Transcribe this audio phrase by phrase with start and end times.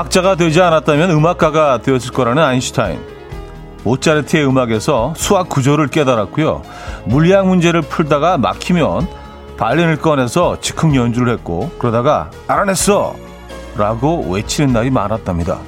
[0.00, 3.00] 과학자가 되지 않았다면 음악가가 되었을 거라는 아인슈타인.
[3.84, 6.62] 모차르트의 음악에서 수학 구조를 깨달았고요.
[7.04, 9.08] 물리학 문제를 풀다가 막히면
[9.58, 13.14] 바이올린을 꺼내서 즉흥 연주를 했고 그러다가 알아냈어!
[13.76, 15.58] 라고 외치는 날이 많았답니다.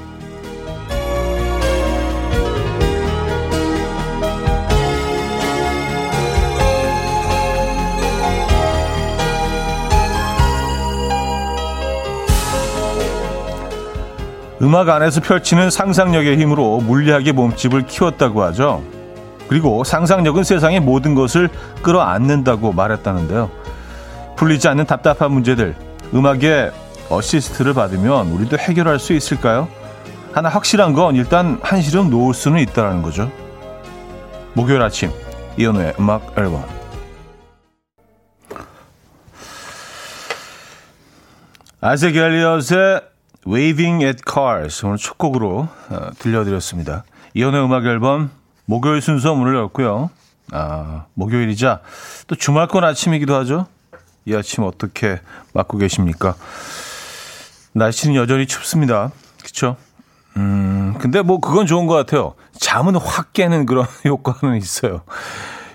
[14.62, 18.84] 음악 안에서 펼치는 상상력의 힘으로 물리학의 몸집을 키웠다고 하죠.
[19.48, 21.48] 그리고 상상력은 세상의 모든 것을
[21.82, 23.50] 끌어안는다고 말했다는데요.
[24.36, 25.74] 풀리지 않는 답답한 문제들,
[26.14, 26.70] 음악의
[27.10, 29.68] 어시스트를 받으면 우리도 해결할 수 있을까요?
[30.32, 33.30] 하나 확실한 건 일단 한시름 놓을 수는 있다는 거죠.
[34.54, 35.10] 목요일 아침
[35.58, 36.64] 이연우의 음악 앨범
[41.80, 43.11] 아제 갤리엇의
[43.46, 47.04] Waving at Cars 오늘 첫 곡으로 어, 들려드렸습니다.
[47.34, 48.30] 이연의 음악 앨범
[48.66, 50.10] 목요일 순서 문을 열고요.
[50.52, 51.80] 아, 목요일이자
[52.26, 53.66] 또 주말권 아침이기도 하죠.
[54.24, 55.20] 이 아침 어떻게
[55.54, 56.34] 맞고 계십니까?
[57.72, 59.10] 날씨는 여전히 춥습니다.
[59.40, 59.76] 그렇죠?
[60.36, 62.34] 음, 근데 뭐 그건 좋은 것 같아요.
[62.52, 65.02] 잠은 확 깨는 그런 효과는 있어요.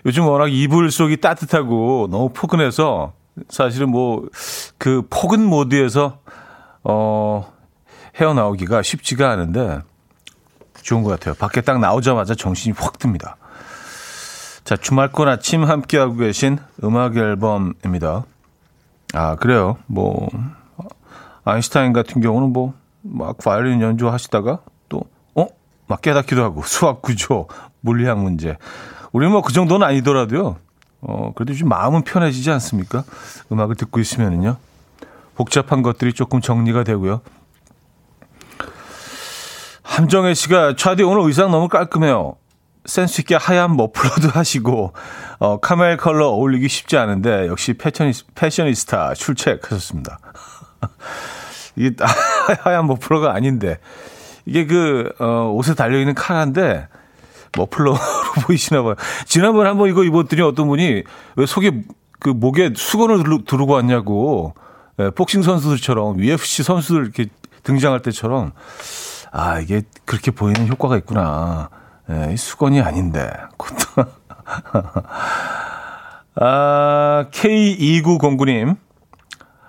[0.05, 3.13] 요즘 워낙 이불 속이 따뜻하고 너무 포근해서
[3.49, 4.23] 사실은 뭐
[4.77, 6.19] 그 포근 모드에서
[6.83, 7.51] 어
[8.19, 9.81] 헤어나오기가 쉽지가 않은데
[10.81, 11.35] 좋은 것 같아요.
[11.35, 13.37] 밖에 딱 나오자마자 정신이 확 듭니다.
[14.63, 18.25] 자, 주말권 아침 함께하고 계신 음악 앨범입니다.
[19.13, 19.77] 아, 그래요.
[19.85, 20.27] 뭐,
[21.45, 24.59] 아인슈타인 같은 경우는 뭐, 막 바이올린 연주 하시다가
[24.89, 25.03] 또,
[25.35, 25.47] 어?
[25.87, 27.47] 막 깨닫기도 하고, 수학 구조,
[27.79, 28.57] 물리학 문제.
[29.13, 30.57] 우리는 뭐그 정도는 아니더라도요.
[30.99, 33.03] 어, 그래도 좀 마음은 편해지지 않습니까?
[33.51, 34.57] 음악을 듣고 있으면은요.
[35.35, 37.21] 복잡한 것들이 조금 정리가 되고요.
[39.97, 42.35] 함정혜 씨가 차디 오늘 의상 너무 깔끔해요.
[42.85, 44.93] 센스 있게 하얀 머플러도 하시고
[45.39, 50.19] 어, 카멜 컬러 어울리기 쉽지 않은데 역시 패셔니, 패셔니스타 출첵하셨습니다.
[51.77, 51.95] 이게
[52.61, 53.79] 하얀 머플러가 아닌데
[54.45, 56.87] 이게 그 어, 옷에 달려 있는 카라인데
[57.57, 57.97] 머플러로
[58.45, 58.93] 보이시나 봐요.
[59.25, 61.05] 지난번에 한번 이거 입었더니 어떤 분이
[61.37, 61.71] 왜 속에
[62.19, 64.53] 그 목에 수건을 두르고 왔냐고
[64.99, 67.25] 예, 복싱 선수들처럼 UFC 선수들 이렇게
[67.63, 68.51] 등장할 때처럼
[69.31, 71.69] 아, 이게 그렇게 보이는 효과가 있구나.
[72.09, 73.29] 예, 수건이 아닌데.
[76.35, 78.77] 아, K2909님.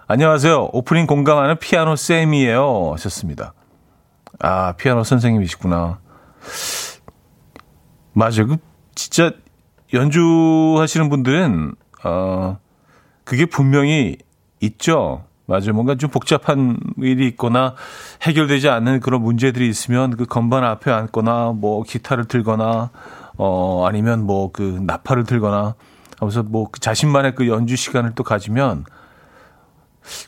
[0.06, 0.70] 안녕하세요.
[0.72, 2.92] 오프닝 공감하는 피아노 쌤이에요.
[2.94, 3.52] 하셨습니다.
[4.40, 5.98] 아, 피아노 선생님이시구나.
[8.12, 8.46] 맞아요.
[8.46, 8.56] 그,
[8.94, 9.32] 진짜
[9.92, 11.74] 연주하시는 분들은,
[12.04, 12.58] 어,
[13.24, 14.16] 그게 분명히
[14.60, 15.24] 있죠.
[15.48, 15.72] 맞아요.
[15.72, 17.74] 뭔가 좀 복잡한 일이 있거나
[18.22, 22.90] 해결되지 않는 그런 문제들이 있으면 그 건반 앞에 앉거나 뭐 기타를 들거나
[23.38, 25.74] 어 아니면 뭐 그 나팔을 들거나
[26.20, 28.84] 하면서 뭐 그 자신만의 그 연주 시간을 또 가지면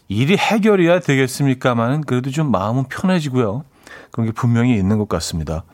[0.08, 3.64] 일이 해결이야 되겠습니까만은 그래도 좀 마음은 편해지고요.
[4.10, 5.64] 그런 게 분명히 있는 것 같습니다.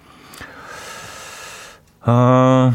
[2.04, 2.72] 어,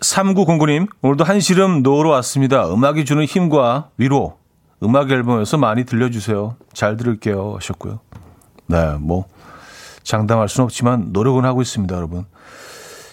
[0.00, 2.72] 3909님, 오늘도 한시름 놓으러 왔습니다.
[2.72, 4.38] 음악이 주는 힘과 위로,
[4.84, 6.56] 음악 앨범에서 많이 들려주세요.
[6.72, 7.54] 잘 들을게요.
[7.56, 8.00] 하셨고요.
[8.66, 9.26] 네, 뭐,
[10.02, 12.26] 장담할 수는 없지만 노력은 하고 있습니다, 여러분.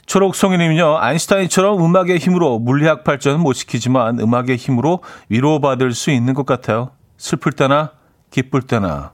[0.05, 6.91] 초록송이님은요, 아인슈타인처럼 음악의 힘으로 물리학 발전은 못 시키지만 음악의 힘으로 위로받을 수 있는 것 같아요.
[7.17, 7.91] 슬플 때나
[8.29, 9.13] 기쁠 때나.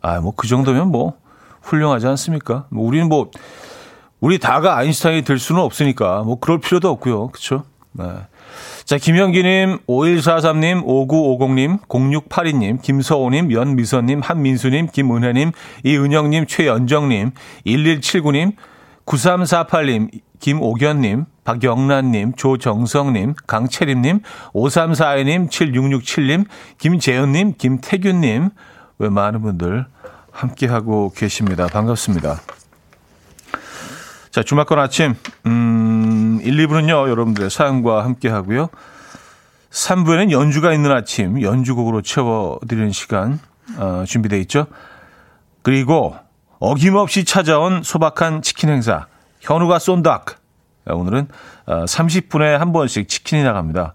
[0.00, 1.18] 아, 뭐, 그 정도면 뭐,
[1.62, 2.66] 훌륭하지 않습니까?
[2.70, 3.30] 뭐 우리는 뭐,
[4.20, 7.28] 우리 다가 아인슈타인이 될 수는 없으니까, 뭐, 그럴 필요도 없고요.
[7.28, 7.64] 그쵸?
[7.92, 8.04] 네.
[8.84, 15.52] 자, 김영기님, 5143님, 5950님, 0682님, 김서호님, 연미선님, 한민수님, 김은혜님,
[15.84, 17.32] 이은영님, 최연정님,
[17.66, 18.52] 1179님,
[19.06, 20.10] 9348님,
[20.40, 24.20] 김오견님, 박영란님, 조정성님, 강채림님,
[24.52, 26.44] 5342님, 7667님,
[26.78, 28.50] 김재현님, 김태균님,
[28.98, 29.86] 왜 많은 분들
[30.30, 31.66] 함께하고 계십니다.
[31.68, 32.40] 반갑습니다.
[34.36, 35.14] 자, 주말권 아침,
[35.46, 38.68] 음, 1, 2부는요, 여러분들의 사연과 함께 하고요.
[39.70, 43.38] 3부에는 연주가 있는 아침, 연주곡으로 채워드리는 시간,
[43.78, 44.66] 어, 준비되어 있죠.
[45.62, 46.16] 그리고
[46.58, 49.06] 어김없이 찾아온 소박한 치킨 행사,
[49.40, 50.26] 현우가 쏜닭.
[50.84, 51.28] 오늘은
[51.66, 53.94] 30분에 한 번씩 치킨이 나갑니다.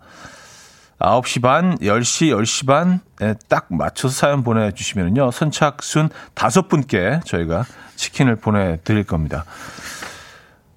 [0.97, 5.29] 9시 반, 10시, 10시 반에 딱 맞춰서 사연 보내주시면요.
[5.29, 7.63] 선착순 다섯 분께 저희가
[7.95, 9.45] 치킨을 보내드릴 겁니다.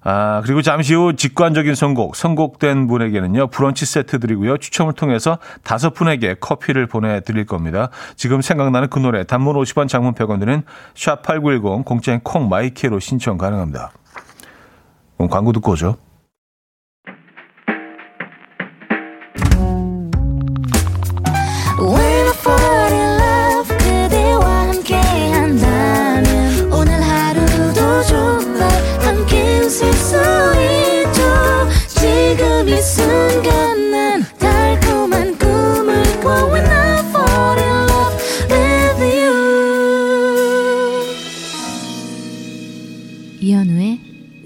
[0.07, 6.35] 아, 그리고 잠시 후 직관적인 선곡, 선곡된 분에게는요, 브런치 세트 드리고요, 추첨을 통해서 다섯 분에게
[6.35, 7.89] 커피를 보내드릴 겁니다.
[8.15, 10.61] 지금 생각나는 그 노래, 단문 50원, 장문 100원 드는
[10.93, 13.91] 샵8910, 공짜인 콩 마이케로 신청 가능합니다.
[15.17, 15.97] 그럼 광고 듣고 오죠.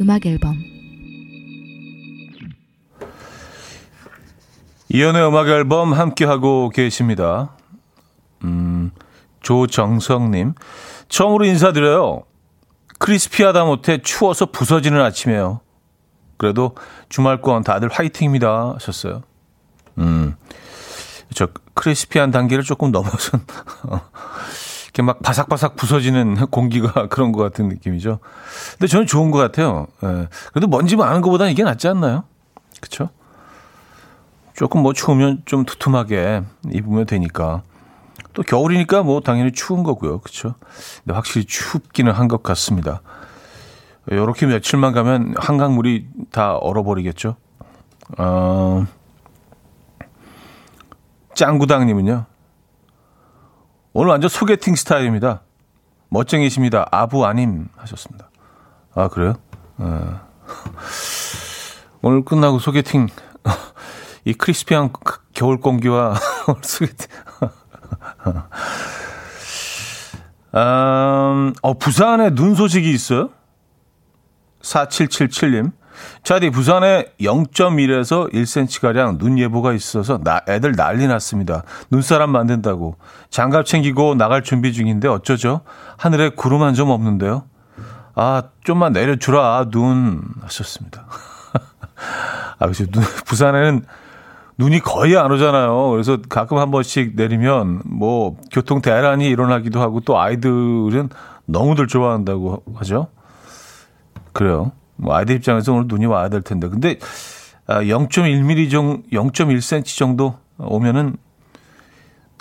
[0.09, 0.57] 음악 앨범
[4.89, 7.51] 이연의 음악 앨범 함께 하고 계십니다.
[8.44, 8.89] 음,
[9.41, 10.56] 조정성님
[11.09, 12.23] 처음으로 인사드려요.
[12.97, 15.61] 크리스피하다 못해 추워서 부서지는 아침이에요.
[16.38, 16.75] 그래도
[17.09, 19.21] 주말권 다들 화이팅입니다 하셨어요.
[20.00, 20.35] 음,
[21.35, 23.41] 저 크리스피한 단계를 조금 넘어선
[24.89, 28.19] 이렇게 막 바삭바삭 부서지는 공기가 그런 것 같은 느낌이죠.
[28.71, 29.88] 근데 저는 좋은 것 같아요.
[30.03, 30.27] 예.
[30.51, 32.24] 그래도 먼지 많은 것보다는 이게 낫지 않나요?
[32.81, 33.09] 그쵸?
[34.56, 36.41] 조금 뭐 추우면 좀 두툼하게
[36.71, 37.62] 입으면 되니까.
[38.33, 40.19] 또 겨울이니까 뭐 당연히 추운 거고요.
[40.19, 40.56] 그쵸?
[41.03, 43.01] 근데 확실히 춥기는 한 것 같습니다.
[44.12, 47.35] 요렇게 며칠만 가면 한강물이 다 얼어버리겠죠?
[48.18, 48.85] 어,
[51.35, 52.25] 짱구당님은요.
[53.94, 55.41] 오늘 완전 소개팅 스타일입니다.
[56.09, 56.88] 멋쟁이십니다.
[56.91, 58.30] 아부 아님 하셨습니다.
[58.94, 59.36] 아 그래요?
[59.77, 60.21] 어.
[62.01, 63.07] 오늘 끝나고 소개팅
[64.25, 64.91] 이 크리스피한
[65.33, 66.15] 겨울 공기와
[66.62, 67.07] 소개팅.
[70.56, 73.30] 음, 어, 부산에 눈 소식이 있어요?
[74.62, 75.71] 4777님.
[76.23, 81.63] 차디 부산에 0.1에서 1cm가량 눈 예보가 있어서 나, 애들 난리 났습니다.
[81.91, 82.95] 눈사람 만든다고.
[83.29, 85.61] 장갑 챙기고 나갈 준비 중인데 어쩌죠?
[85.97, 87.43] 하늘에 구름 한 점 없는데요.
[88.15, 90.21] 아, 좀만 내려주라, 눈.
[90.41, 91.05] 하셨습니다.
[92.59, 92.85] 아, 그죠.
[92.87, 93.83] 눈, 부산에는
[94.57, 95.89] 눈이 거의 안 오잖아요.
[95.91, 101.09] 그래서 가끔 한 번씩 내리면 뭐 교통 대란이 일어나기도 하고 또 아이들은
[101.45, 103.07] 너무들 좋아한다고 하죠.
[104.33, 104.71] 그래요.
[104.99, 106.67] 뭐 아이들 입장에서 오늘 눈이 와야 될 텐데.
[106.67, 106.99] 근데
[107.67, 111.15] 0.1mm 아, 정도, 0.1cm 정도 오면은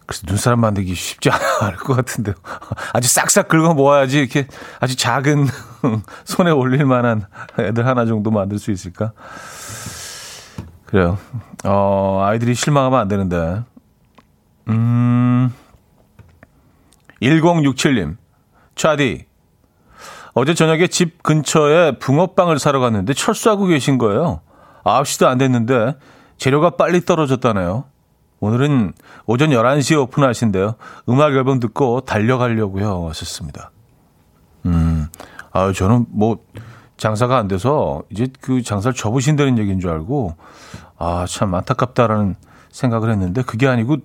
[0.06, 2.34] 그래서 눈사람 만들기 쉽지 않을 것 같은데요.
[2.94, 4.46] 아주 싹싹 긁어 모아야지 이렇게
[4.80, 5.46] 아주 작은
[6.24, 7.26] 손에 올릴 만한
[7.58, 9.12] 애들 하나 정도 만들 수 있을까?
[10.86, 11.18] 그래요.
[11.64, 13.62] 어, 아이들이 실망하면 안 되는데.
[14.68, 15.52] 음,
[17.20, 18.16] 1067님.
[18.74, 19.26] 차디,
[20.40, 24.40] 어제 저녁에 집 근처에 붕어빵을 사러 갔는데 철수하고 계신 거예요.
[24.84, 25.96] 9시도 안 됐는데
[26.36, 27.86] 재료가 빨리 떨어졌다네요.
[28.38, 28.92] 오늘은
[29.26, 30.76] 오전 11시에 오픈하신대요.
[31.08, 33.08] 음악 앨범 듣고 달려가려고요.
[33.08, 33.72] 하셨습니다.
[34.66, 35.08] 음,
[35.50, 36.38] 아, 저는 뭐
[36.98, 40.36] 장사가 안 돼서 이제 그 장사를 접으신다는 얘기인 줄 알고
[40.98, 42.36] 아, 참 안타깝다라는
[42.70, 43.96] 생각을 했는데 그게 아니고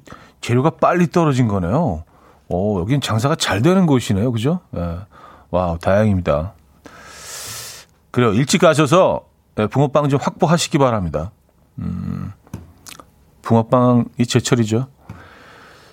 [0.42, 2.06] 재료가 빨리 떨어진 거네요.
[2.50, 4.32] 어, 여긴 장사가 잘 되는 곳이네요.
[4.32, 4.62] 그죠?
[4.76, 4.98] 예.
[5.54, 6.56] 와우, 다행입니다.
[8.10, 8.34] 그래요.
[8.34, 9.28] 일찍 가셔서
[9.60, 11.32] 예, 붕어빵 좀 확보하시기 바랍니다.
[11.78, 12.32] 음,
[13.44, 14.88] 붕어빵이 제철이죠.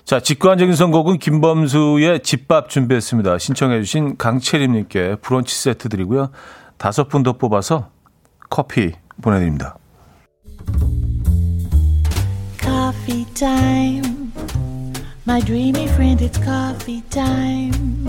[0.07, 3.37] 자, 직관적인 선곡은 김범수의 집밥 준비했습니다.
[3.37, 6.31] 신청해주신 강채림님께 브런치 세트 드리고요.
[6.79, 7.91] 다섯 분 더 뽑아서
[8.49, 9.77] 커피 보내드립니다.
[12.63, 14.33] Coffee time.
[15.29, 18.09] My dreamy friend, it's coffee time.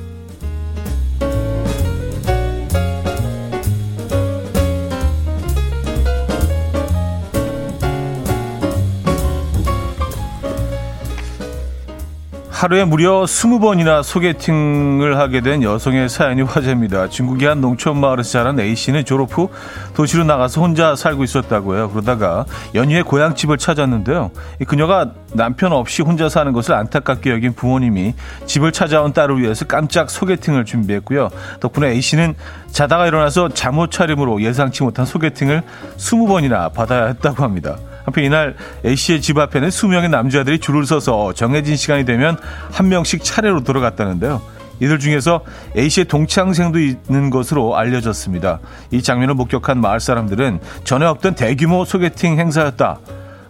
[12.61, 17.09] 하루에 무려 20번이나 소개팅을 하게 된 여성의 사연이 화제입니다.
[17.09, 19.49] 중국의 한 농촌 마을에서 자란 A씨는 졸업 후
[19.95, 21.89] 도시로 나가서 혼자 살고 있었다고 해요.
[21.89, 24.29] 그러다가 연휴에 고향집을 찾았는데요.
[24.67, 28.13] 그녀가 남편 없이 혼자 사는 것을 안타깝게 여긴 부모님이
[28.45, 31.29] 집을 찾아온 딸을 위해서 깜짝 소개팅을 준비했고요.
[31.61, 32.35] 덕분에 A씨는
[32.71, 35.61] 자다가 일어나서 잠옷 차림으로 예상치 못한 소개팅을
[35.97, 37.77] 20번이나 받아야 했다고 합니다.
[38.05, 42.37] 한편 이날 A씨의 집 앞에는 수명의 남자들이 줄을 서서 정해진 시간이 되면
[42.71, 44.41] 한 명씩 차례로 들어갔다는데요.
[44.79, 45.41] 이들 중에서
[45.77, 48.59] A씨의 동창생도 있는 것으로 알려졌습니다.
[48.89, 52.99] 이 장면을 목격한 마을 사람들은 전에 없던 대규모 소개팅 행사였다.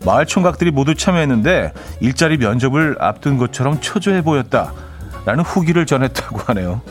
[0.05, 4.73] 마을 총각들이 모두 참여했는데 일자리 면접을 앞둔 것처럼 초조해 보였다.
[5.25, 6.81] 라는 후기를 전했다고 하네요.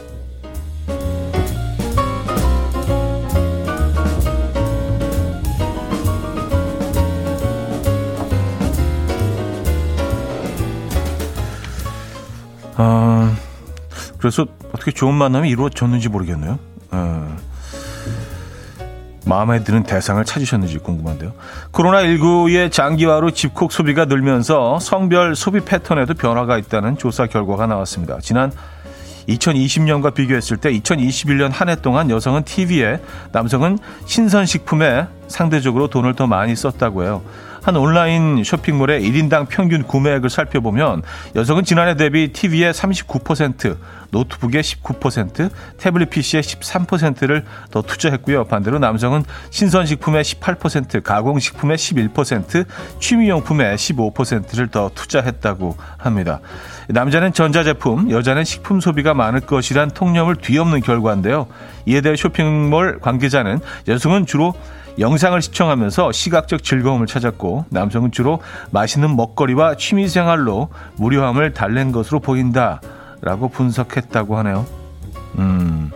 [12.80, 13.30] 어,
[14.16, 16.58] 그래서 어떻게 좋은 만남이 이루어졌는지 모르겠네요.
[16.92, 17.36] 어,
[19.26, 21.32] 마음에 드는 대상을 찾으셨는지 궁금한데요.
[21.72, 28.18] 코로나19의 장기화로 집콕 소비가 늘면서 성별 소비 패턴에도 변화가 있다는 조사 결과가 나왔습니다.
[28.22, 28.50] 지난
[29.28, 33.00] 2020년과 비교했을 때 2021년 한 해 동안 여성은 TV에
[33.32, 37.22] 남성은 신선식품에 상대적으로 돈을 더 많이 썼다고 해요.
[37.62, 41.02] 한 온라인 쇼핑몰의 1인당 평균 구매액을 살펴보면
[41.36, 43.76] 여성은 지난해 대비 TV에 39%,
[44.10, 48.44] 노트북에 19%, 태블릿 PC에 13%를 더 투자했고요.
[48.44, 52.66] 반대로 남성은 신선식품에 18%, 가공식품에 11%,
[52.98, 56.40] 취미용품에 15%를 더 투자했다고 합니다.
[56.88, 61.46] 남자는 전자제품, 여자는 식품 소비가 많을 것이란 통념을 뒤엎는 결과인데요.
[61.86, 64.54] 이에 대해 쇼핑몰 관계자는 여성은 주로
[65.00, 68.40] 영상을 시청하면서 시각적 즐거움을 찾았고 남성은 주로
[68.70, 72.82] 맛있는 먹거리와 취미생활로 무료함을 달랜 것으로 보인다
[73.22, 74.66] 라고 분석했다고 하네요.
[75.38, 75.90] 음,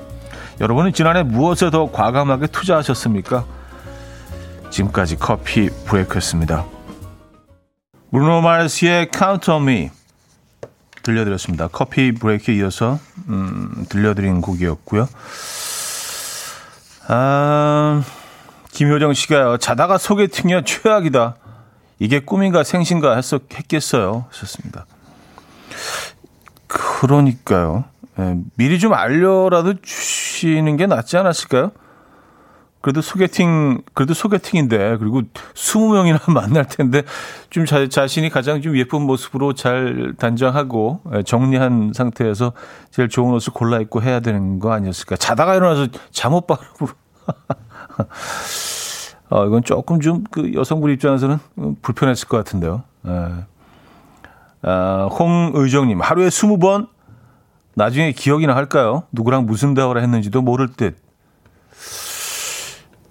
[0.60, 3.44] 여러분은 지난해 무엇에 더 과감하게 투자하셨습니까?
[4.70, 6.64] 지금까지 커피 브레이크였습니다.
[8.10, 9.90] 브루노 마르스의 Count on Me
[11.02, 11.68] 들려드렸습니다.
[11.68, 15.06] 커피 브레이크에 이어서 음, 들려드린 곡이었고요.
[17.08, 18.02] 아...
[18.74, 19.56] 김효정 씨가요.
[19.56, 21.36] 자다가 소개팅이야 최악이다.
[22.00, 24.26] 이게 꿈인가 생신가 했었, 했겠어요.
[24.30, 24.84] 하셨습니다.
[26.66, 27.84] 그러니까요.
[28.18, 31.70] 예, 미리 좀 알려라도 주시는 게 낫지 않았을까요?
[32.80, 35.22] 그래도 소개팅, 그래도 소개팅인데, 그리고
[35.54, 37.02] 20명이나 만날 텐데,
[37.50, 42.52] 좀 자, 자신이 가장 좀 예쁜 모습으로 잘 단장하고, 예, 정리한 상태에서
[42.90, 45.16] 제일 좋은 옷을 골라 입고 해야 되는 거 아니었을까.
[45.16, 46.88] 자다가 일어나서 잠옷 바람으로.
[49.30, 51.38] 어, 이건 조금 좀 그 여성분 입장에서는
[51.82, 52.82] 불편했을 것 같은데요.
[53.06, 53.44] 예.
[54.62, 56.88] 아, 홍의정님, 하루에 20번?
[57.74, 59.02] 나중에 기억이나 할까요?
[59.12, 60.96] 누구랑 무슨 대화를 했는지도 모를 듯.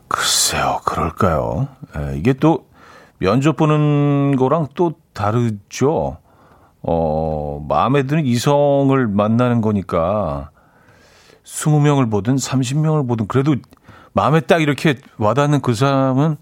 [0.08, 1.68] 글쎄요, 그럴까요?
[1.98, 2.66] 예, 이게 또
[3.18, 6.18] 면접 보는 거랑 또 다르죠.
[6.82, 10.50] 어, 마음에 드는 이성을 만나는 거니까
[11.46, 13.56] 20명을 보든 30명을 보든 그래도
[14.14, 16.38] 마음에 딱 이렇게 와닿는 그 사람은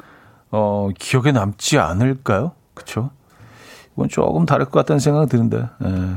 [0.52, 2.52] 어, 기억에 남지 않을까요?
[2.74, 3.12] 그렇죠?
[3.94, 5.68] 이건 조금 다를 것 같다는 생각이 드는데.
[5.84, 6.16] 예.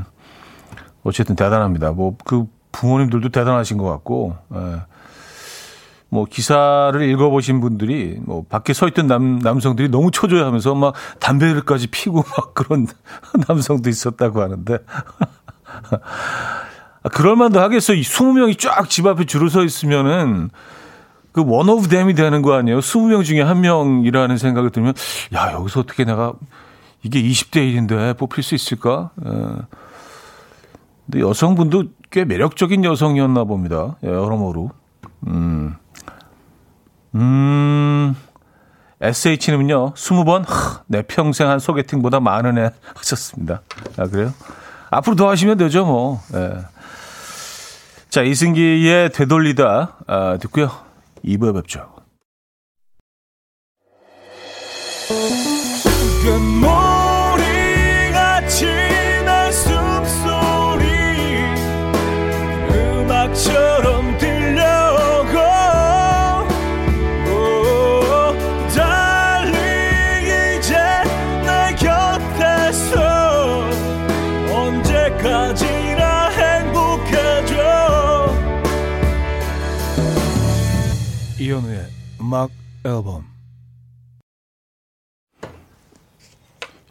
[1.03, 1.91] 어쨌든 대단합니다.
[1.91, 4.35] 뭐 그 부모님들도 대단하신 것 같고.
[4.53, 4.81] 예.
[6.09, 12.23] 뭐 기사를 읽어보신 분들이 뭐 밖에 서 있던 남, 남성들이 너무 초조해하면서 막 담배를까지 피고
[12.37, 12.87] 막 그런
[13.47, 14.77] 남성도 있었다고 하는데
[17.03, 17.93] 아, 그럴만도 하겠어.
[17.93, 20.49] 이 20명이 쫙 집 앞에 줄을 서 있으면은
[21.35, 22.79] 그 one of them이 되는 거 아니에요?
[22.79, 24.93] 20명 중에 한 명이라는 생각이 들면
[25.33, 26.31] 야, 여기서 어떻게 내가
[27.03, 29.11] 이게 20대 1인데 뽑힐 수 있을까?
[29.25, 29.29] 에.
[29.29, 29.55] 예.
[31.05, 33.97] 근데 여성분도 꽤 매력적인 여성이었나 봅니다.
[34.05, 34.71] 예, 여러모로.
[35.27, 35.75] 음.
[37.15, 38.15] 음.
[39.01, 43.61] SH님은요, 20번, 하, 내 평생 한 소개팅보다 많은 애 하셨습니다.
[43.97, 44.33] 아, 그래요?
[44.89, 46.21] 앞으로 더 하시면 되죠, 뭐.
[46.33, 46.53] 예.
[48.09, 50.84] 자, 이승기의 되돌리다, 아, 듣고요.
[51.25, 51.94] 2부에 뵙죠.
[81.55, 81.87] 이현우의
[82.19, 82.49] 음악
[82.83, 83.23] 앨범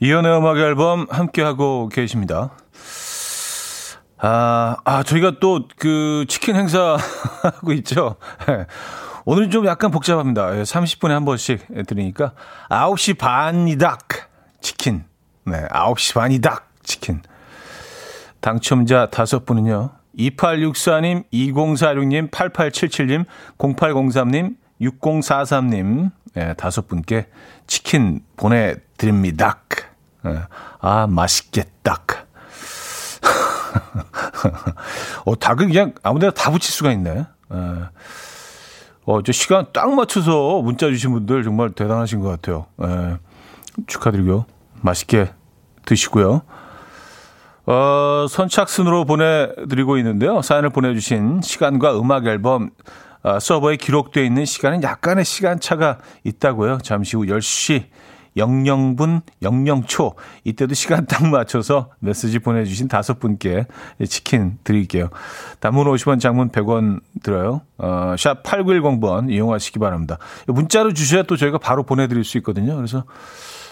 [0.00, 2.56] 이현우의 음악 앨범 함께하고 계십니다.
[4.16, 6.97] 아, 아 저희가 또 그 치킨 행사
[7.44, 8.16] 하고 있죠.
[9.26, 10.47] 오늘 좀 약간 복잡합니다.
[10.52, 12.33] 30분에 한 번씩 드리니까
[12.71, 14.09] 9시 반이닥
[14.62, 15.04] 치킨.
[15.44, 17.21] 네, 9시 반이닥 치킨.
[18.40, 20.03] 당첨자 다섯 분은요.
[20.18, 23.25] 2864님, 2046님, 8877님,
[23.59, 27.28] 0803님, 6043님, 예, 다섯 분께
[27.66, 29.61] 치킨 보내드립니다.
[30.26, 30.42] 예,
[30.80, 32.02] 아, 맛있겠다.
[35.25, 37.25] 어, 닭을 그냥 아무 데나 다 붙일 수가 있네.
[37.52, 37.56] 예.
[39.06, 42.66] 어, 저 시간 딱 맞춰서 문자 주신 분들 정말 대단하신 것 같아요.
[42.83, 43.18] 예.
[43.87, 44.47] 축하드리고요.
[44.80, 45.33] 맛있게
[45.85, 46.42] 드시고요.
[47.66, 50.42] 어, 선착순으로 보내드리고 있는데요.
[50.42, 52.71] 사연을 보내주신 시간과 음악 앨범
[53.23, 56.78] 어, 서버에 기록되어 있는 시간은 약간의 시간차가 있다고요.
[56.83, 57.85] 잠시 후 10시
[58.37, 63.66] 00분 00초 이때도 시간 딱 맞춰서 메시지 보내주신 다섯 분께
[64.09, 65.09] 치킨 드릴게요.
[65.61, 67.62] 단문 50원 장문 100원 들어요.
[67.78, 70.18] 어, 샵 8910번 이용하시기 바랍니다.
[70.47, 72.76] 문자로 주셔야 또 저희가 바로 보내드릴 수 있거든요.
[72.76, 73.04] 그래서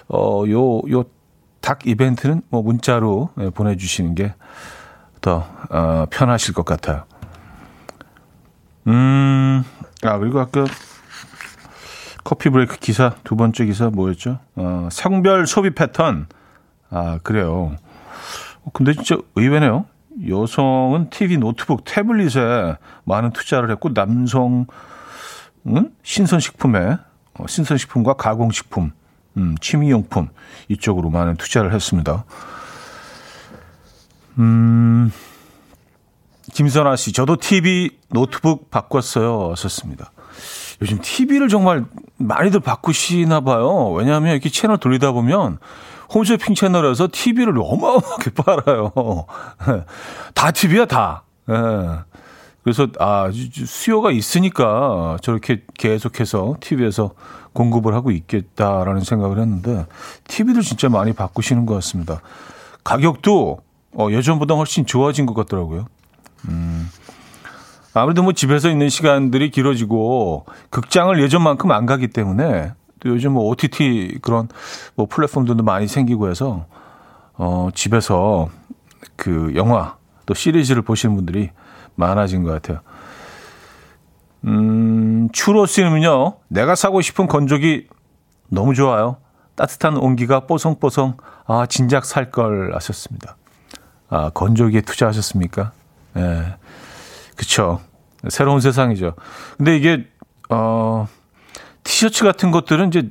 [0.09, 1.05] 어, 요, 요
[1.63, 4.35] 닭 이벤트는 뭐 문자로 예, 보내주시는 게
[5.23, 7.05] 더 어, 편하실 것 같아요.
[8.89, 9.65] 음,
[10.03, 10.67] 아, 그리고 아까
[12.25, 14.41] 커피 브레이크 기사, 두 번째 기사 뭐였죠?
[14.57, 16.27] 어, 성별 소비 패턴.
[16.91, 17.77] 아, 그래요.
[18.65, 19.87] 어, 근데 진짜 의외네요.
[20.29, 24.67] 여성은 TV, 노트북, 태블릿에 많은 투자를 했고, 남성은
[26.03, 26.99] 신선식품에,
[27.35, 28.91] 어, 신선식품과 가공식품,
[29.37, 30.29] 음, 취미용품
[30.69, 32.25] 이쪽으로 많은 투자를 했습니다.
[34.39, 35.13] 음,
[36.53, 39.55] 김선아 씨, 저도 TV, 노트북 바꿨어요.
[39.57, 40.13] 썼습니다.
[40.81, 41.85] 요즘 TV를 정말
[42.17, 43.91] 많이들 바꾸시나 봐요.
[43.93, 45.59] 왜냐하면 이렇게 채널 돌리다 보면
[46.13, 48.93] 홈쇼핑 채널에서 TV를 어마어마하게 팔아요.
[50.35, 51.25] 다 TV야, 다.
[51.49, 51.55] 예.
[52.63, 57.15] 그래서, 아, 수요가 있으니까 저렇게 계속해서 TV에서
[57.53, 59.87] 공급을 하고 있겠다라는 생각을 했는데,
[60.25, 62.21] TV들 진짜 많이 바꾸시는 것 같습니다.
[62.85, 63.59] 가격도
[63.95, 65.87] 어, 예전보다 훨씬 좋아진 것 같더라고요.
[66.49, 66.89] 음.
[67.95, 74.19] 아무래도 뭐 집에서 있는 시간들이 길어지고 극장을 예전만큼 안 가기 때문에 또 요즘 뭐 OTT
[74.23, 74.49] 그런
[74.95, 76.65] 뭐 플랫폼들도 많이 생기고 해서
[77.35, 78.49] 어 집에서
[79.17, 81.51] 그 영화 또 시리즈를 보시는 분들이
[81.97, 82.81] 많아진 것 같아요.
[84.45, 87.89] 음, 추로스는요, 내가 사고 싶은 건조기
[88.49, 89.17] 너무 좋아요.
[89.55, 93.37] 따뜻한 온기가 뽀송뽀송, 아, 진작 살걸 아셨습니다.
[94.09, 95.73] 아, 건조기에 투자하셨습니까?
[96.17, 96.21] 예.
[96.21, 96.57] 네.
[97.37, 97.81] 그쵸.
[98.29, 99.15] 새로운 세상이죠.
[99.57, 100.07] 근데 이게,
[100.49, 101.09] 어,
[101.83, 103.11] 티셔츠 같은 것들은 이제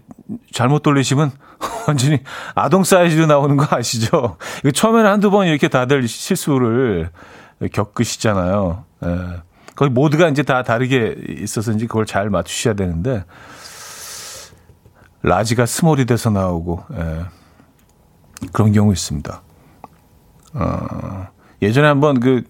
[0.53, 1.31] 잘못 돌리시면
[1.87, 2.19] 완전히
[2.55, 4.37] 아동 사이즈로 나오는 거 아시죠?
[4.73, 7.09] 처음에는 한두 번 이렇게 다들 실수를
[7.73, 8.85] 겪으시잖아요.
[9.05, 9.41] 예.
[9.75, 13.25] 거의 모두가 이제 다 다르게 있어서 이제 그걸 잘 맞추셔야 되는데,
[15.23, 17.25] 라지가 스몰이 돼서 나오고, 예.
[18.51, 19.41] 그런 경우 있습니다.
[20.53, 21.27] 어,
[21.61, 22.43] 예전에 한번 그,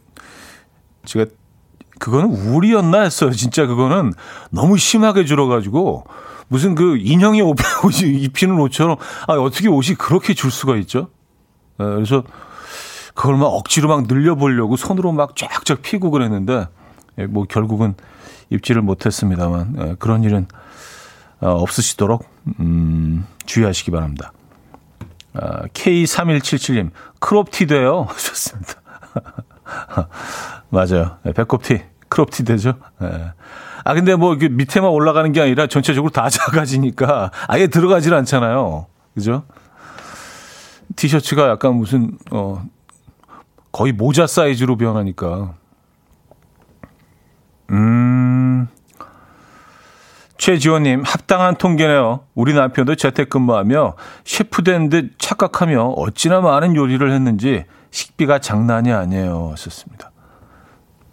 [1.06, 1.26] 제가
[2.02, 3.32] 그거는 우리였나 했어요.
[3.32, 4.14] 진짜 그거는
[4.50, 6.06] 너무 심하게 줄어가지고
[6.48, 7.42] 무슨 그 인형의
[7.86, 11.10] 옷 입히는 옷처럼 아 어떻게 옷이 그렇게 줄 수가 있죠?
[11.78, 12.24] 네, 그래서
[13.14, 16.66] 그걸 막 억지로 막 늘려보려고 손으로 막 쫙쫙 피고 그랬는데 예,
[17.28, 17.96] 뭐 결국은
[18.50, 20.48] 입지를 못했습니다만 예, 그런 일은
[21.40, 22.26] 어, 없으시도록
[22.60, 24.32] 음, 주의하시기 바랍니다.
[25.34, 28.08] 아, K3177님 크롭티 돼요.
[28.10, 28.74] 좋습니다.
[30.70, 31.18] 맞아요.
[31.24, 31.82] 네, 배꼽티.
[32.10, 32.74] 크롭티 되죠.
[33.02, 33.34] 예.
[33.84, 38.88] 아 근데 뭐 밑에만 올라가는 게 아니라 전체적으로 다 작아지니까 아예 들어가질 않잖아요.
[39.16, 39.44] 그죠?
[40.96, 42.64] 티셔츠가 약간 무슨 어
[43.72, 45.54] 거의 모자 사이즈로 변하니까.
[47.72, 48.68] 음.
[50.38, 52.22] 최지원님, 합당한 통계네요.
[52.34, 59.54] 우리 남편도 재택근무하며 셰프 된 듯 착각하며 어찌나 많은 요리를 했는지 식비가 장난이 아니에요.
[59.56, 60.12] 썼습니다.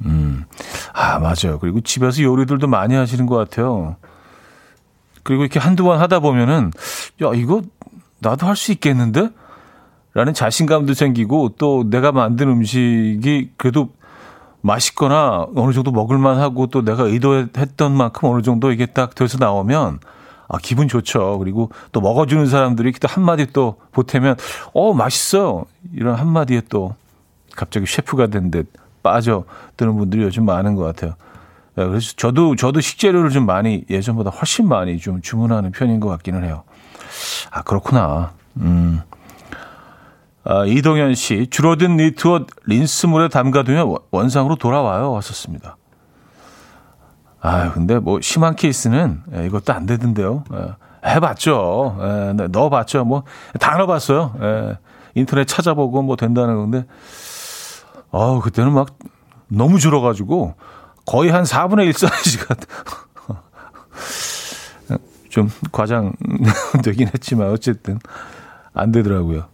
[0.07, 0.45] 음.
[0.95, 1.59] 아, 맞아요.
[1.61, 3.97] 그리고 집에서 요리들도 많이 하시는 것 같아요.
[5.25, 6.71] 그리고 이렇게 한두 번 하다 보면은,
[7.23, 7.61] 야, 이거
[8.21, 9.29] 나도 할 수 있겠는데?
[10.15, 13.91] 라는 자신감도 생기고 또 내가 만든 음식이 그래도
[14.61, 20.01] 맛있거나 어느 정도 먹을만 하고 또 내가 의도했던 만큼 어느 정도 이게 딱 돼서 나오면
[20.49, 21.39] 아, 기분 좋죠.
[21.39, 24.37] 그리고 또 먹어주는 사람들이 또 한마디 또 보태면,
[24.73, 25.67] 어, 맛있어.
[25.95, 26.95] 이런 한마디에 또
[27.55, 31.15] 갑자기 셰프가 된 듯 빠져드는 분들이 요즘 많은 것 같아요.
[31.77, 36.45] 네, 그래서 저도, 저도 식재료를 좀 많이, 예전보다 훨씬 많이 좀 주문하는 편인 것 같기는
[36.45, 36.63] 해요.
[37.51, 38.33] 아, 그렇구나.
[38.57, 39.03] 음.
[40.51, 45.13] 아, 이동현 씨, 줄어든 니트옷 린스물에 담가두면 원상으로 돌아와요.
[45.13, 45.77] 왔었습니다.
[47.43, 50.45] 아, 근데 뭐 심한 케이스는 예, 이것도 안 되던데요.
[50.55, 50.75] 예,
[51.07, 51.99] 해봤죠.
[52.01, 53.05] 예, 네, 넣어봤죠.
[53.05, 53.25] 뭐
[53.61, 54.35] 다 넣어봤어요.
[54.41, 54.79] 예,
[55.15, 56.87] 인터넷 찾아보고 뭐 된다는 건데,
[58.11, 58.97] 어 그때는 막
[59.49, 60.55] 너무 줄어가지고
[61.05, 62.55] 거의 한 4분의 1 사이즈가
[65.29, 66.15] 좀 과장
[66.83, 67.99] 되긴 했지만 어쨌든
[68.73, 69.45] 안 되더라고요.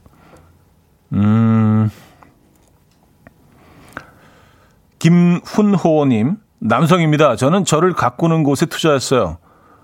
[1.13, 1.91] 음.
[4.99, 7.37] 김훈호님, 남성입니다.
[7.37, 9.39] 저는 저를 가꾸는 곳에 투자했어요.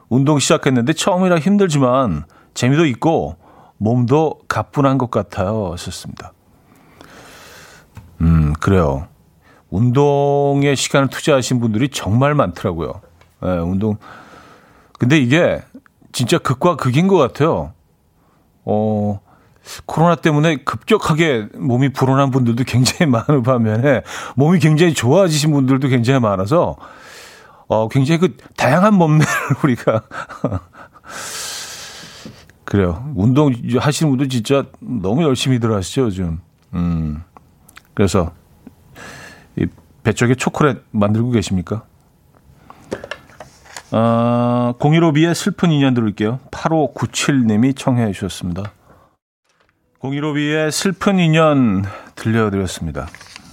[0.09, 3.37] 운동 시작했는데 처음이라 힘들지만 재미도 있고
[3.77, 5.73] 몸도 가뿐한 것 같아요.
[5.73, 6.33] 하셨습니다.
[8.23, 9.07] 음, 그래요.
[9.71, 13.01] 운동에 시간을 투자하신 분들이 정말 많더라고요.
[13.45, 13.97] 예, 운동.
[14.99, 15.63] 근데 이게
[16.13, 17.73] 진짜 극과 극인 것 같아요.
[18.65, 19.21] 어,
[19.87, 24.03] 코로나 때문에 급격하게 몸이 불어난 분들도 굉장히 많은 반면에
[24.37, 26.77] 몸이 굉장히 좋아지신 분들도 굉장히 많아서
[27.69, 29.27] 어, 굉장히 그 다양한 몸매를
[29.63, 30.03] 우리가
[32.65, 33.11] 그래요.
[33.15, 36.41] 운동 하시는 분들 진짜 너무 열심히들 하시죠, 요즘.
[36.75, 37.23] 음.
[37.95, 38.33] 그래서
[39.57, 39.67] 이
[40.03, 41.85] 배 쪽에 초콜릿 만들고 계십니까?
[43.93, 46.39] 아, 015B의 슬픈 인연 들을게요.
[46.51, 48.73] 8597님이 청해 주셨습니다.
[50.01, 51.85] 015B의 슬픈 인연
[52.15, 53.07] 들려드렸습니다.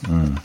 [0.09, 0.35] 음.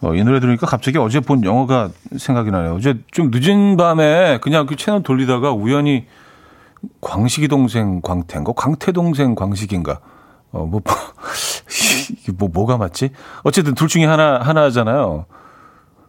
[0.00, 2.74] 어, 이 노래 들으니까 갑자기 어제 본 영화가 생각이 나네요.
[2.74, 6.06] 어제 좀 늦은 밤에 그냥 그 채널 돌리다가 우연히
[7.00, 8.52] 광식이 동생 광태인가?
[8.56, 10.00] 광태 동생 광식인가?
[10.50, 10.80] 어, 뭐,
[12.36, 13.10] 뭐, 뭐가 맞지?
[13.44, 15.26] 어쨌든 둘 중에 하나, 하나잖아요.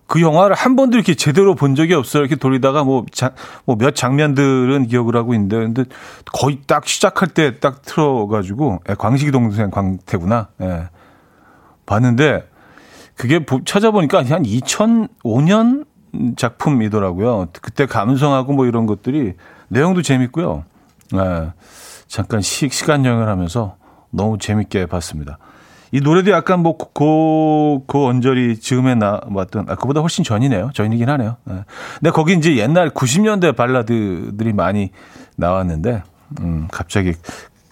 [0.08, 2.22] 그 영화를 한 번도 이렇게 제대로 본 적이 없어요.
[2.22, 3.32] 이렇게 돌리다가 뭐, 자,
[3.66, 5.84] 뭐몇 장면들은 기억을 하고 있는데, 근데
[6.34, 10.50] 거의 딱 시작할 때 딱 틀어가지고, 예, 광식이 동생 광태구나.
[10.62, 10.90] 예.
[11.86, 12.48] 봤는데,
[13.16, 15.86] 그게 찾아보니까 한 2005년
[16.36, 17.48] 작품이더라고요.
[17.62, 19.34] 그때 감성하고 뭐 이런 것들이
[19.68, 20.64] 내용도 재밌고요.
[21.16, 21.52] 예.
[22.08, 23.78] 잠깐 시, 시간 여행을 하면서
[24.12, 25.38] 너무 재밌게 봤습니다.
[25.94, 30.72] 이 노래도 약간 뭐, 고, 고 언저리 즈음에 나왔던, 아, 그보다 훨씬 전이네요.
[30.74, 31.38] 전이긴 하네요.
[31.44, 31.64] 네.
[32.00, 34.90] 근데 거기 이제 옛날 90년대 발라드들이 많이
[35.36, 36.02] 나왔는데,
[36.42, 37.14] 음, 갑자기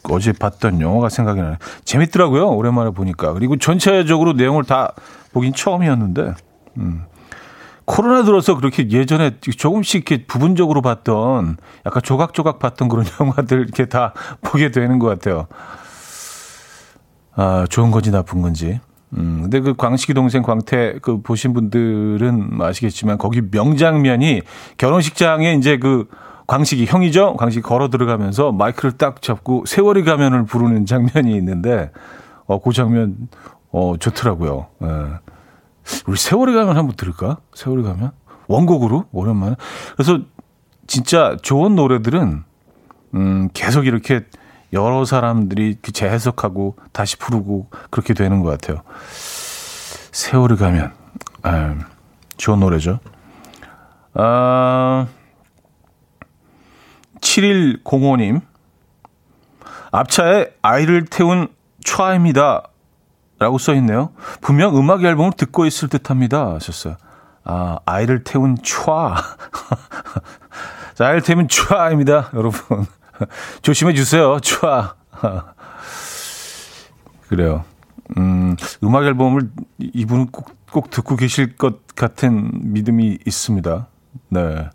[0.03, 1.57] 어제 봤던 영화가 생각이 나네.
[1.83, 2.51] 재밌더라고요.
[2.51, 3.33] 오랜만에 보니까.
[3.33, 4.93] 그리고 전체적으로 내용을 다
[5.33, 6.35] 보긴 처음이었는데,
[6.77, 7.05] 음.
[7.85, 11.57] 코로나 들어서 그렇게 예전에 조금씩 이렇게 부분적으로 봤던
[11.87, 15.47] 약간 조각조각 봤던 그런 영화들 이렇게 다 보게 되는 것 같아요.
[17.41, 18.79] 아, 좋은 건지 나쁜 건지.
[19.17, 24.43] 음, 근데 그 광식이 동생 광태 그 보신 분들은 아시겠지만 거기 명장면이
[24.77, 26.07] 결혼식장에 이제 그
[26.45, 27.35] 광식이 형이죠.
[27.37, 31.91] 광식이 걸어 들어가면서 마이크를 딱 잡고 세월이 가면을 부르는 장면이 있는데
[32.45, 33.17] 어, 그 장면
[33.71, 34.67] 어, 좋더라고요.
[34.83, 34.87] 예.
[36.05, 37.37] 우리 세월이 가면 한번 들을까?
[37.55, 38.11] 세월이 가면
[38.49, 39.55] 원곡으로 오랜만에.
[39.95, 40.19] 그래서
[40.85, 42.43] 진짜 좋은 노래들은
[43.15, 44.25] 음, 계속 이렇게
[44.73, 48.81] 여러 사람들이 그 재해석하고 다시 부르고 그렇게 되는 것 같아요.
[50.11, 50.93] 세월이 가면
[51.43, 51.75] 아,
[52.37, 52.99] 좋은 노래죠.
[54.13, 55.07] 아,
[57.19, 58.41] 7105님
[59.91, 61.47] 앞차에 아이를 태운
[61.85, 62.69] 촤입니다.
[63.39, 64.11] 라고 써 있네요.
[64.39, 66.53] 분명 음악 앨범을 듣고 있을 듯 합니다.
[66.53, 66.95] 하셨어요.
[67.43, 69.15] 아, 아이를 태운 촤.
[70.93, 72.33] 자, 아이를 태운 촤입니다.
[72.35, 72.85] 여러분.
[73.61, 74.37] 조심해 주세요.
[74.39, 74.95] 촤.
[77.27, 77.63] 그래요.
[78.17, 83.87] 음, 음악 앨범을 이분은 꼭, 꼭 듣고 계실 것 같은 믿음이 있습니다.
[84.29, 84.69] 네.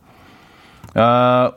[0.95, 1.53] 아,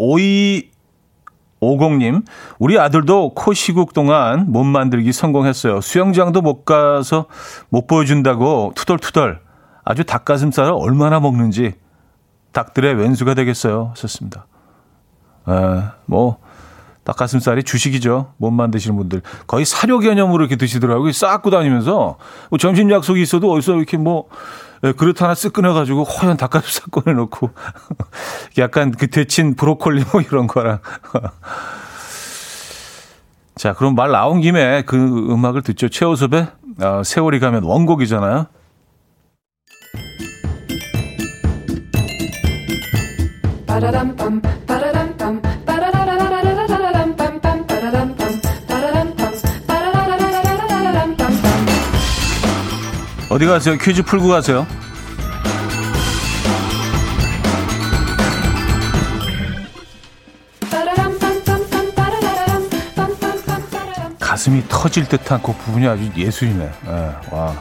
[1.61, 2.25] 5250님,
[2.57, 5.79] 우리 아들도 코 시국 동안 몸 만들기 성공했어요.
[5.79, 7.27] 수영장도 못 가서
[7.69, 9.39] 못 보여준다고 투덜투덜
[9.85, 11.75] 아주 닭가슴살을 얼마나 먹는지
[12.51, 13.93] 닭들의 왼수가 되겠어요.
[13.95, 14.47] 썼습니다.
[15.45, 16.39] 아, 뭐,
[17.09, 18.33] 닭가슴살이 주식이죠.
[18.37, 19.21] 못 만드시는 분들.
[19.47, 21.11] 거의 사료 개념으로 이렇게 드시더라고요.
[21.11, 22.17] 쌓고 다니면서
[22.49, 24.25] 뭐 점심 약속이 있어도 어디서 이렇게 뭐
[24.83, 27.49] 예, 그릇 하나 쓱 끊어가지고 허연 닭가슴살 꺼내놓고
[28.59, 30.79] 약간 그 데친 브로콜리 뭐 이런 거랑.
[33.55, 35.89] 자, 그럼 말 나온 김에 그 음악을 듣죠.
[35.89, 36.47] 최호섭의
[36.81, 38.45] 어, 세월이 가면 원곡이잖아요.
[53.39, 53.77] 어디 가세요?
[53.77, 54.67] 퀴즈 풀고 가세요.
[64.19, 66.69] 가슴이 터질 듯한 그 부분이 아주 예술이네.
[66.85, 66.91] 네,
[67.31, 67.53] 와.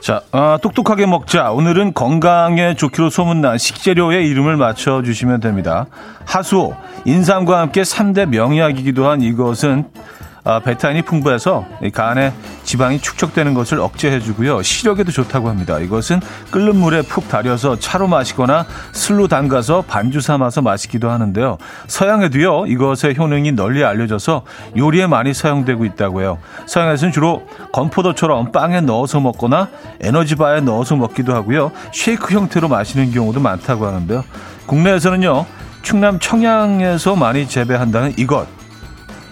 [0.00, 1.50] 자, 아, 똑똑하게 먹자.
[1.50, 5.86] 오늘은 건강에 좋기로 소문난 식재료의 이름을 맞춰주시면 됩니다.
[6.26, 6.74] 하수,
[7.06, 10.27] 인삼과 함께 3대 명약이기도 한 이것은 아,
[10.64, 12.32] 베타인이 풍부해서 간에
[12.64, 14.62] 지방이 축적되는 것을 억제해주고요.
[14.62, 15.78] 시력에도 좋다고 합니다.
[15.78, 21.58] 이것은 끓는 물에 푹 달여서 차로 마시거나 술로 담가서 반주 삼아서 마시기도 하는데요.
[21.86, 22.66] 서양에도요.
[22.66, 24.42] 이것의 효능이 널리 알려져서
[24.76, 26.38] 요리에 많이 사용되고 있다고 해요.
[26.66, 29.68] 서양에서는 주로 건포도처럼 빵에 넣어서 먹거나
[30.00, 31.72] 에너지바에 넣어서 먹기도 하고요.
[31.92, 34.24] 쉐이크 형태로 마시는 경우도 많다고 하는데요.
[34.66, 35.44] 국내에서는요.
[35.82, 38.46] 충남 청양에서 많이 재배한다는 이것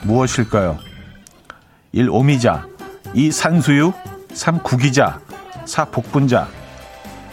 [0.02, 0.85] 무엇일까요?
[1.92, 2.08] 1.
[2.10, 2.66] 오미자
[3.14, 3.30] 2.
[3.30, 3.92] 산수유
[4.32, 4.62] 3.
[4.62, 5.20] 구기자
[5.64, 5.86] 4.
[5.86, 6.48] 복분자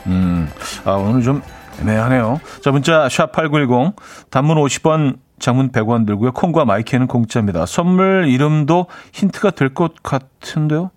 [0.08, 0.50] 음,
[0.86, 1.42] 아, 오늘 좀
[1.82, 2.40] 애매하네요.
[2.62, 3.94] 자, 문자 샵8910
[4.30, 6.32] 단문 50원 장문 100원 들고요.
[6.34, 7.66] 콩과 마이크는 공짜입니다.
[7.66, 10.92] 선물 이름도 힌트가 될 것 같은데요.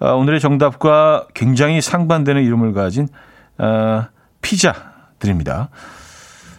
[0.00, 3.08] 아, 오늘의 정답과 굉장히 상반되는 이름을 가진
[3.58, 4.08] 아,
[4.42, 4.74] 피자
[5.18, 5.70] 드립니다.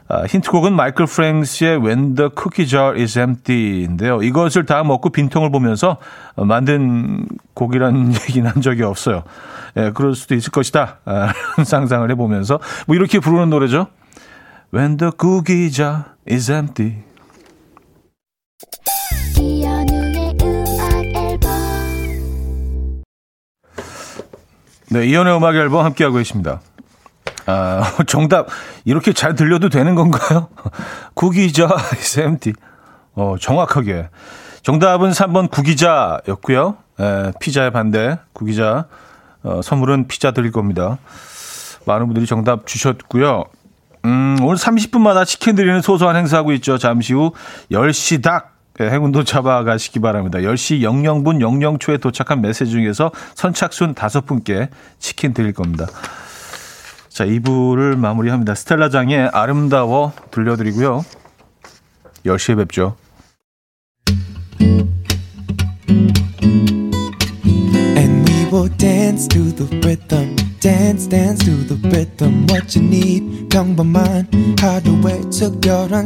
[0.10, 4.22] 아, 힌트곡은 마이클 프랭스의 When the Cookie Jar is Empty인데요.
[4.24, 5.98] 이것을 다 먹고 빈통을 보면서
[6.36, 9.24] 만든 곡이라는 얘기는 한 적이 없어요.
[9.76, 11.00] 예, 그럴 수도 있을 것이다.
[11.06, 11.34] 아,
[11.66, 13.88] 상상을 해보면서 뭐 이렇게 부르는 노래죠.
[14.74, 17.04] When the cookie jar is empty.
[24.90, 26.62] 네, 이연의 음악 앨범 함께하고 계십니다.
[27.48, 28.48] 아, 정답
[28.86, 30.50] 이렇게 잘 들려도 되는 건가요?
[31.16, 32.54] 구기자 샘티.
[33.16, 34.10] 어, 정확하게.
[34.62, 36.78] 정답은 3번 구기자였고요.
[37.00, 38.86] 에, 피자의 반대 구기자.
[39.44, 40.98] 어, 선물은 피자 드릴 겁니다.
[41.86, 43.46] 많은 분들이 정답 주셨고요.
[44.06, 46.78] 음, 오늘 30분마다 치킨 드리는 소소한 행사하고 있죠.
[46.78, 47.32] 잠시 후
[47.72, 50.40] 10시 닭 예, 행운도 잡아가시기 바랍니다.
[50.40, 55.88] 10시 00분 00초에 도착한 메시지 중에서 선착순 5분께 치킨 드릴 겁니다.
[57.18, 58.54] 자, 2부를 마무리합니다.
[58.54, 61.04] 스텔라장의 아름다워 들려드리고요.
[62.24, 62.96] 10시에 뵙죠.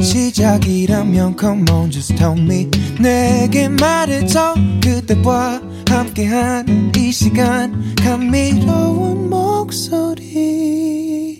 [0.02, 2.70] 시작이라면 Come on, just tell me.
[3.02, 4.56] 내게 말해줘.
[4.82, 7.94] 그대와 함께한 이 시간.
[8.02, 9.30] 감미로운
[9.62, 11.38] 목소리.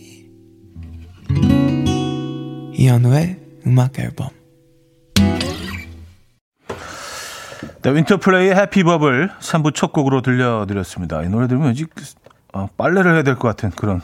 [2.74, 4.30] 이현우의 음악 앨범.
[7.82, 11.24] 네, 윈터플레이의 해피버블 3부 첫 곡으로 들려드렸습니다.
[11.24, 11.88] 이 노래 들으면 왠지
[12.54, 14.02] 어, 빨래를 해야 될 것 같은 그런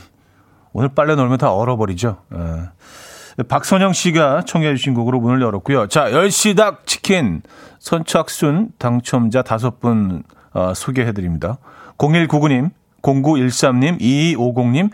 [0.74, 2.18] 오늘 빨래 넣으면 다 얼어버리죠.
[2.34, 3.44] 예.
[3.44, 5.88] 박선영 씨가 청해 주신 곡으로 문을 열었고요.
[5.90, 7.44] 자, 10시 닭 치킨
[7.78, 11.60] 선착순 당첨자 다섯 분 어, 소개해드립니다.
[12.00, 12.72] 0199님,
[13.14, 14.90] 0913님, 2250님,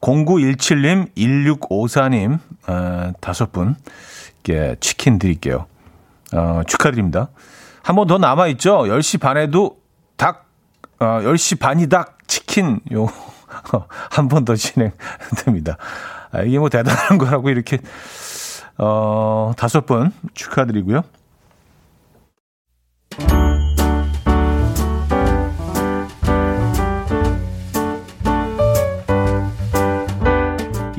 [0.00, 5.66] 0917님, 1654님 어, 다섯 분께 치킨 드릴게요.
[6.34, 7.28] 어, 축하드립니다.
[7.82, 8.84] 한 번 더 남아있죠?
[8.84, 9.78] 10시 반에도
[10.16, 10.46] 닭,
[11.00, 13.06] 어, 10시 반이 닭 치킨, 요,
[14.10, 15.76] 한 번 더 진행됩니다.
[16.32, 17.78] 아, 이게 뭐 대단한 거라고 이렇게,
[18.78, 21.02] 어, 다섯 번 축하드리고요.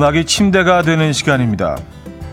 [0.00, 1.76] 음악이 침대가 되는 시간입니다.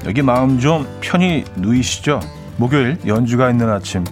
[0.06, 2.21] 여기 마음 좀 편히 누이시죠?
[2.56, 4.06] 목요일 연주가 있는 아침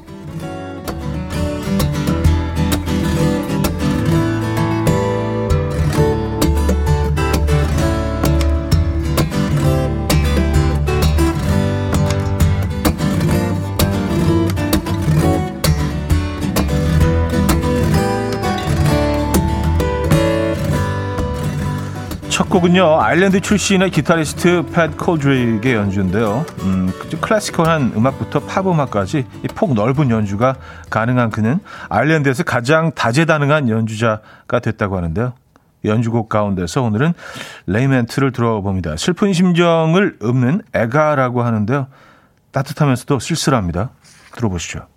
[22.55, 26.45] 곡은요 아일랜드 출신의 기타리스트 팻 콜드레이의 연주인데요.
[26.61, 26.89] 음,
[27.19, 30.55] classical한 음악부터 팝 음악까지 폭 넓은 연주가
[30.89, 35.33] 가능한 그는 아일랜드에서 가장 다재다능한 연주자가 됐다고 하는데요.
[35.83, 37.13] 연주곡 가운데서 오늘은
[37.65, 38.95] Lament를 들어봅니다.
[38.95, 41.87] 슬픈 심정을 읊는 애가라고 하는데요.
[42.51, 43.89] 따뜻하면서도 쓸쓸합니다.
[44.33, 44.87] 들어보시죠.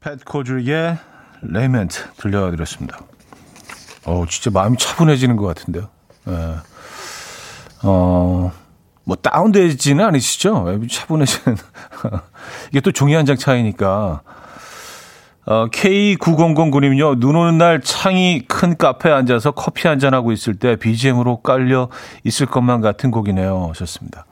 [0.00, 0.98] 팻 콜드레이의
[1.42, 2.98] Lament 들려드렸습니다.
[4.06, 5.88] 어, 진짜 마음이 차분해지는 것 같은데요.
[6.28, 6.54] 예.
[7.82, 8.52] 어,
[9.04, 10.78] 뭐 다운되지는 않으시죠?
[10.88, 11.56] 차분해지는.
[12.70, 14.22] 이게 또 종이 한 장 차이니까.
[15.44, 20.76] 어, K9009님요, 눈 오는 날 창이 큰 카페에 앉아서 커피 한 잔 하고 있을 때
[20.76, 21.88] BGM으로 깔려
[22.22, 23.66] 있을 것만 같은 곡이네요.
[23.70, 24.24] 하셨습니다.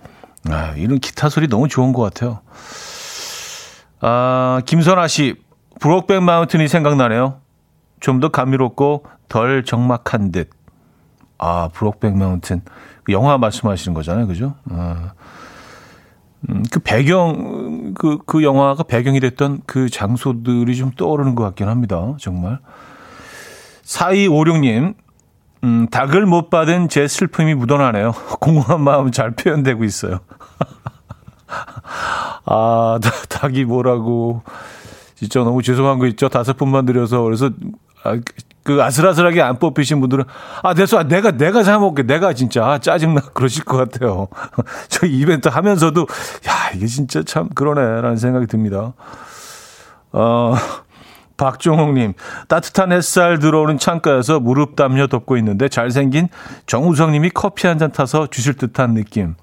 [0.49, 2.41] 아, 이런 기타 소리 너무 좋은 것 같아요.
[4.01, 5.35] 아, 김선아 씨,
[5.81, 7.41] 브록백 마운틴이 생각나네요.
[8.01, 10.51] 좀 더 감미롭고 덜 적막한 듯.
[11.41, 12.61] 아, 브록백 마운틴.
[13.03, 14.27] 그 영화 말씀하시는 거잖아요.
[14.27, 14.55] 그죠?
[14.71, 15.15] 아.
[16.49, 22.15] 음, 그 배경, 그, 그 영화가 배경이 됐던 그 장소들이 좀 떠오르는 것 같긴 합니다.
[22.19, 22.59] 정말.
[23.85, 24.95] 4256님,
[25.65, 28.13] 음, 닭을 못 받은 제 슬픔이 묻어나네요.
[28.41, 30.21] 공허한 마음 잘 표현되고 있어요.
[32.45, 32.99] 아,
[33.29, 34.43] 닭이 뭐라고.
[35.15, 36.29] 진짜 너무 죄송한 거 있죠.
[36.29, 37.23] 다섯 분만 드려서.
[37.23, 37.51] 그래서,
[38.05, 38.17] 아,
[38.63, 40.25] 그 아슬아슬하게 안 뽑히신 분들은
[40.63, 44.29] 아 됐어 내가 내가 사 먹게 내가 진짜 아, 짜증나 그러실 것 같아요.
[44.89, 48.93] 저 이벤트 하면서도 야 이게 진짜 참 그러네라는 생각이 듭니다.
[50.13, 50.55] 어
[51.37, 52.13] 박종홍님
[52.49, 56.29] 따뜻한 햇살 들어오는 창가에서 무릎 담요 덮고 있는데 잘생긴
[56.67, 59.35] 정우성님이 커피 한 잔 타서 주실 듯한 느낌.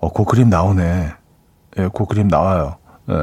[0.00, 1.12] 어그 그림 나오네.
[1.78, 2.76] 예, 그 그림 나와요.
[3.10, 3.14] 예.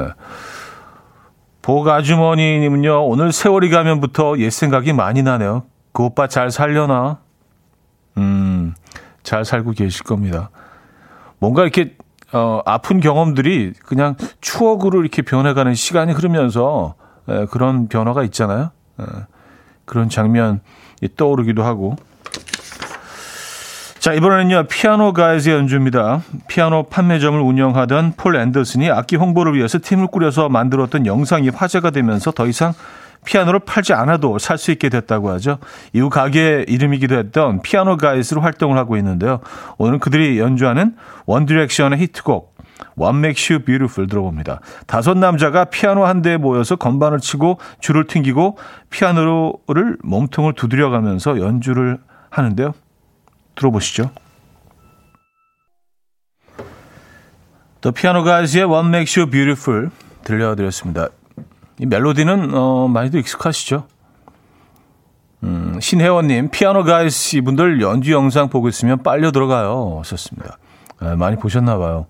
[1.66, 5.64] 보아주머니님은요, 오늘 세월이 가면부터 옛 생각이 많이 나네요.
[5.94, 7.18] 그 오빠 잘 살려나?
[8.18, 8.76] 음,
[9.24, 10.52] 잘 살고 계실 겁니다.
[11.40, 11.96] 뭔가 이렇게,
[12.34, 16.94] 어, 아픈 경험들이 그냥 추억으로 이렇게 변해가는 시간이 흐르면서
[17.28, 18.70] 에, 그런 변화가 있잖아요.
[19.00, 19.04] 에,
[19.86, 20.60] 그런 장면이
[21.18, 21.96] 떠오르기도 하고.
[24.06, 26.22] 자, 이번에는요, 피아노 가이즈의 연주입니다.
[26.48, 32.46] 피아노 판매점을 운영하던 폴 앤더슨이 악기 홍보를 위해서 팀을 꾸려서 만들었던 영상이 화제가 되면서 더
[32.46, 32.74] 이상
[33.26, 35.58] 피아노를 팔지 않아도 살 수 있게 됐다고 하죠.
[35.92, 39.40] 이후 가게 이름이기도 했던 피아노 가이즈로 활동을 하고 있는데요.
[39.80, 42.56] 오늘은 그들이 연주하는 원 디렉션의 히트곡
[43.02, 44.60] What Makes You Beautiful 들어봅니다.
[44.86, 48.60] 다섯 남자가 피아노 한 대에 모여서 건반을 치고 줄을 튕기고
[48.92, 51.98] 피아노를 몸통을 두드려가면서 연주를
[52.30, 52.74] 하는데요.
[53.56, 54.12] 들어보시죠.
[57.82, 59.90] The Piano Guys의 What Makes You Beautiful
[60.24, 61.10] 들려드렸습니다.
[61.80, 63.88] 이 멜로디는 어, 많이도 익숙하시죠?
[65.44, 70.00] 음, 신혜원님, 피아노 가이스 이분들 연주 영상 보고 있으면 빨려 들어가요.
[70.00, 70.58] 하셨습니다.
[71.02, 72.08] 네, 많이 보셨나 봐요.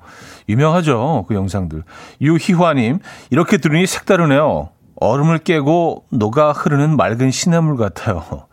[0.47, 1.83] 유명하죠, 그 영상들.
[2.21, 2.99] 유희화님,
[3.31, 4.69] 이렇게 들으니 색다르네요.
[4.97, 8.47] 얼음을 깨고 녹아 흐르는 맑은 시냇물 같아요.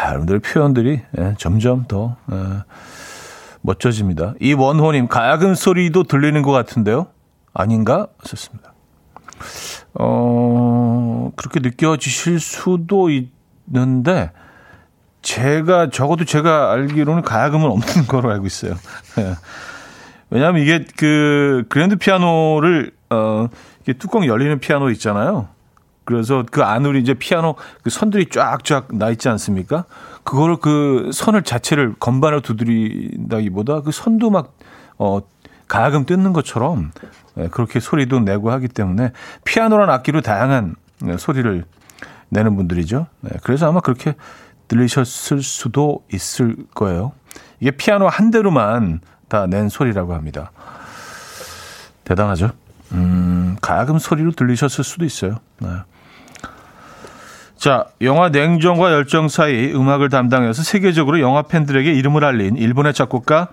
[0.00, 2.36] 야, 여러분들 표현들이 예, 점점 더 예,
[3.60, 4.34] 멋져집니다.
[4.40, 7.08] 이 원호님 가야금 소리도 들리는 것 같은데요.
[7.52, 8.06] 아닌가?
[8.24, 8.72] 썼습니다.
[9.94, 14.30] 어, 그렇게 느껴지실 수도 있는데,
[15.22, 18.74] 제가, 적어도 제가 알기로는 가야금은 없는 거로 알고 있어요.
[19.18, 19.34] 예.
[20.30, 23.48] 왜냐하면 이게 그 그랜드 피아노를, 어,
[23.82, 25.48] 이게 뚜껑 열리는 피아노 있잖아요.
[26.10, 29.84] 그래서 그 안으로 이제 피아노 그 선들이 쫙쫙 나 있지 않습니까?
[30.24, 34.54] 그거를 그 선을 자체를 건반을 두드린다기보다 그 선도 막,
[34.98, 35.20] 어,
[35.68, 36.90] 가야금 뜯는 것처럼
[37.38, 39.12] 예, 그렇게 소리도 내고 하기 때문에
[39.44, 40.74] 피아노란 악기로 다양한
[41.06, 41.64] 예, 소리를
[42.28, 43.06] 내는 분들이죠.
[43.20, 44.14] 네, 그래서 아마 그렇게
[44.66, 47.12] 들리셨을 수도 있을 거예요.
[47.60, 50.50] 이게 피아노 한 대로만 다 낸 소리라고 합니다.
[52.02, 52.50] 대단하죠?
[52.92, 55.36] 음, 가야금 소리로 들리셨을 수도 있어요.
[55.60, 55.68] 네.
[57.60, 63.48] 자, 영화 냉정과 열정 사이 음악을 담당해서 세계적으로 영화 팬들에게 이름을 알린 일본의 작곡가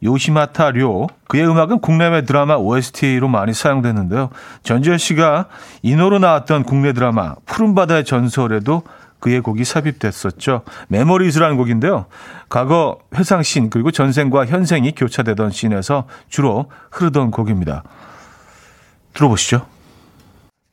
[0.00, 1.08] 요시마타 료.
[1.26, 4.30] 그의 음악은 국내외 드라마 OST로 많이 사용됐는데요.
[4.62, 5.46] 전지현 씨가
[5.82, 8.84] 인호로 나왔던 국내 드라마 푸른 바다의 전설에도
[9.18, 10.62] 그의 곡이 삽입됐었죠.
[10.86, 12.06] Memories라는 곡인데요.
[12.48, 17.82] 과거 회상씬 그리고 전생과 현생이 교차되던 씬에서 주로 흐르던 곡입니다.
[19.14, 19.77] 들어보시죠.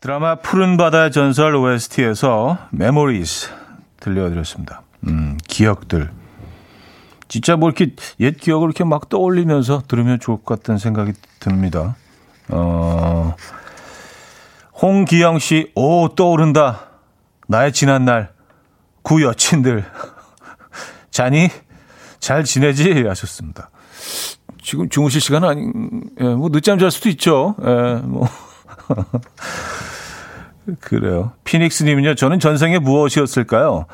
[0.06, 3.50] 드라마 푸른 바다의 전설 OST에서 Memories
[4.00, 4.84] 들려드렸습니다.
[5.08, 6.12] 음, 기억들.
[7.28, 11.96] 진짜 뭐 이렇게 옛 기억을 이렇게 막 떠올리면서 들으면 좋을 것 같다는 생각이 듭니다.
[12.50, 13.34] 어,
[14.80, 16.82] 홍기영 씨, 오, 떠오른다.
[17.48, 18.32] 나의 지난 날,
[19.02, 19.86] 구 여친들.
[21.10, 21.50] 자니?
[22.20, 23.08] 잘 지내지?
[23.08, 23.72] 하셨습니다.
[24.62, 25.66] 지금 주무실 시간 아니,
[26.20, 27.56] 예, 뭐 늦잠 잘 수도 있죠.
[27.66, 28.30] 예, 뭐.
[30.80, 31.34] 그래요.
[31.44, 33.86] 피닉스님은요, 저는 전생에 무엇이었을까요?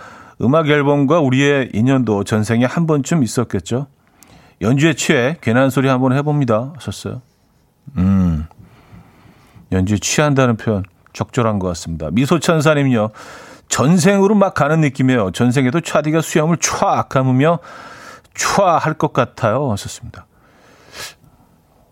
[0.41, 3.87] 음악 앨범과 우리의 인연도 전생에 한 번쯤 있었겠죠.
[4.61, 6.73] 연주에 취해 괜한 소리 한번 해봅니다.
[6.75, 7.21] 하셨어요.
[7.97, 8.45] 음.
[9.71, 12.09] 연주에 취한다는 표현 적절한 것 같습니다.
[12.11, 13.09] 미소천사님요.
[13.69, 15.31] 전생으로 막 가는 느낌이에요.
[15.31, 17.59] 전생에도 차디가 수염을 촤악 감으며
[18.35, 19.71] 촤 할 것 같아요.
[19.71, 20.25] 하셨습니다.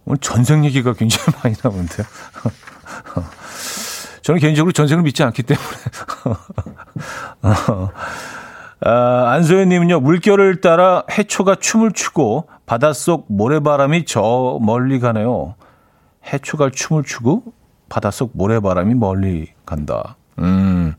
[0.06, 2.06] 오늘 전생 얘기가 굉장히 많이 나오는데요.
[4.30, 5.68] 저는 개인적으로 전생을 믿지 않기 때문에.
[8.82, 15.56] 아, 안소연님은요, 물결을 따라 해초가 춤을 추고 바닷속 모래바람이 저 멀리 가네요.
[16.32, 17.42] 해초가 춤을 추고
[17.90, 20.16] 바닷속 모래바람이 멀리 간다.
[20.38, 20.94] 음.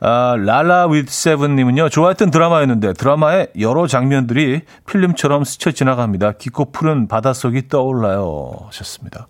[0.00, 6.32] 아, 라라 with 세븐님은요, 좋아했던 드라마였는데 드라마의 여러 장면들이 필름처럼 스쳐 지나갑니다.
[6.32, 8.50] 깊고 푸른 바닷속이 떠올라요.
[8.66, 9.28] 하셨습니다.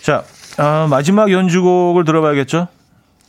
[0.00, 0.24] 자,
[0.58, 2.68] 아, 마지막 연주곡을 들어봐야겠죠?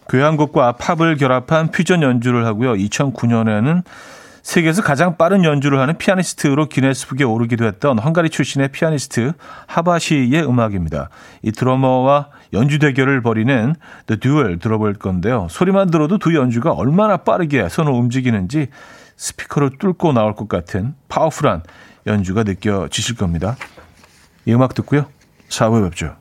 [0.09, 2.74] 교향곡과 팝을 결합한 퓨전 연주를 하고요.
[2.74, 3.84] 2009년에는
[4.43, 9.34] 세계에서 가장 빠른 연주를 하는 피아니스트로 기네스북에 오르기도 했던 헝가리 출신의 피아니스트
[9.67, 11.09] 하바시의 음악입니다.
[11.43, 13.76] 이 드러머와 연주 대결을 벌이는
[14.07, 15.47] The Duel 들어볼 건데요.
[15.49, 18.67] 소리만 들어도 두 연주가 얼마나 빠르게 손을 움직이는지
[19.15, 21.61] 스피커를 뚫고 나올 것 같은 파워풀한
[22.07, 23.55] 연주가 느껴지실 겁니다.
[24.45, 25.05] 이 음악 듣고요.
[25.49, 26.20] 4부에 뵙죠.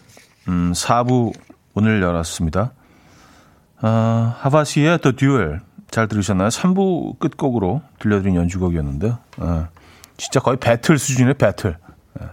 [0.47, 1.33] 음, 4부
[1.73, 2.71] 오늘 열었습니다.
[3.81, 6.49] 아, 하바시의 The Duel 잘 들으셨나요?
[6.49, 9.17] 3부 끝곡으로 들려드린 연주곡이었는데요.
[9.37, 9.67] 아,
[10.17, 11.77] 진짜 거의 배틀 수준의 배틀.
[12.19, 12.29] 아.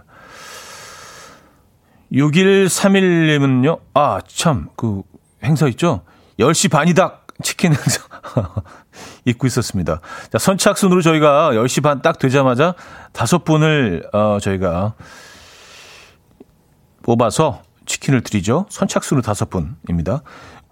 [2.11, 5.03] 6131님은요, 아, 참, 그
[5.43, 6.01] 행사 있죠?
[6.39, 7.19] 10시 반이다!
[7.41, 8.01] 치킨 행사.
[9.25, 10.01] 입고 있었습니다.
[10.31, 12.75] 자, 선착순으로 저희가 10시 반 딱 되자마자
[13.13, 14.93] 다섯 분을, 어, 저희가
[17.03, 18.67] 뽑아서 치킨을 드리죠.
[18.69, 20.21] 선착순으로 다섯 분입니다.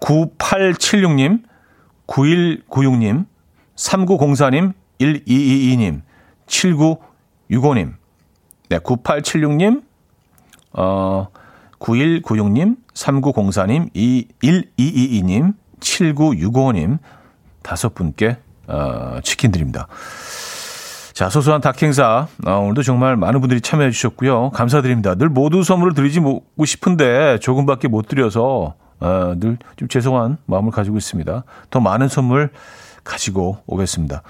[0.00, 1.42] 9876님,
[2.06, 3.26] 9196님,
[3.76, 6.02] 3904님, 1222님,
[6.46, 7.94] 7965님,
[8.70, 9.82] 네, 9876님,
[10.72, 11.26] 어,
[11.80, 16.98] 9196님, 3904님, 1222님, 7965님,
[17.62, 18.38] 다섯 분께,
[18.68, 19.88] 어, 치킨 드립니다.
[21.18, 22.28] 자, 소소한 닭 행사.
[22.46, 24.50] 아, 오늘도 정말 많은 분들이 참여해 주셨고요.
[24.50, 25.16] 감사드립니다.
[25.16, 31.42] 늘 모두 선물을 드리지 고 싶은데 조금밖에 못 드려서 어, 늘좀 죄송한 마음을 가지고 있습니다.
[31.70, 32.50] 더 많은 선물
[33.02, 34.22] 가지고 오겠습니다.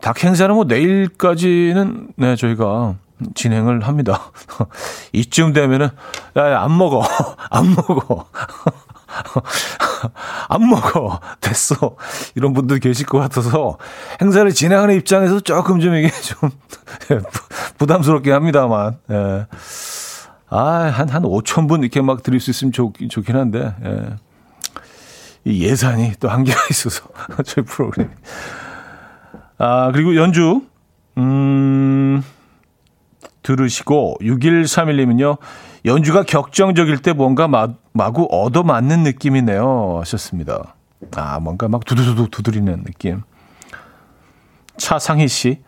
[0.00, 2.96] 닭 행사는 뭐 내일까지는 네, 저희가
[3.36, 4.32] 진행을 합니다.
[5.14, 5.90] 이쯤 되면은
[6.38, 7.04] 야, 안 먹어.
[7.50, 8.26] 안 먹어.
[10.48, 11.20] 안 먹어.
[11.40, 11.96] 됐어.
[12.34, 13.78] 이런 분들 계실 것 같아서
[14.20, 16.50] 행사를 진행하는 입장에서 조금 좀 이게 좀
[17.78, 18.98] 부담스럽긴 합니다만.
[19.10, 19.46] 예.
[20.48, 24.16] 아, 한, 한 5천 분 이렇게 막 드릴 수 있으면 좋, 좋긴 한데, 예.
[25.44, 27.02] 이 예산이 또 한계가 있어서,
[27.44, 28.10] 저희 프로그램.
[29.58, 30.62] 아, 그리고 연주,
[31.18, 32.22] 음,
[33.42, 35.38] 들으시고, 6131님은요,
[35.86, 39.98] 연주가 격정적일 때 뭔가 마, 마구 얻어맞는 느낌이네요.
[40.00, 40.74] 하셨습니다.
[41.14, 43.22] 아, 뭔가 막 두두두두 두드리는 느낌.
[44.76, 45.62] 차상희 씨.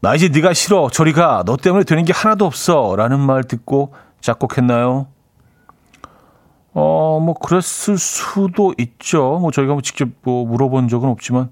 [0.00, 0.90] 나 이제 네가 싫어.
[0.90, 1.42] 저리 가.
[1.46, 2.94] 너 때문에 되는 게 하나도 없어.
[2.94, 5.06] 라는 말 듣고 작곡했나요?
[6.74, 9.38] 어, 뭐, 그랬을 수도 있죠.
[9.40, 11.48] 뭐, 저희가 뭐 직접 뭐 물어본 적은 없지만.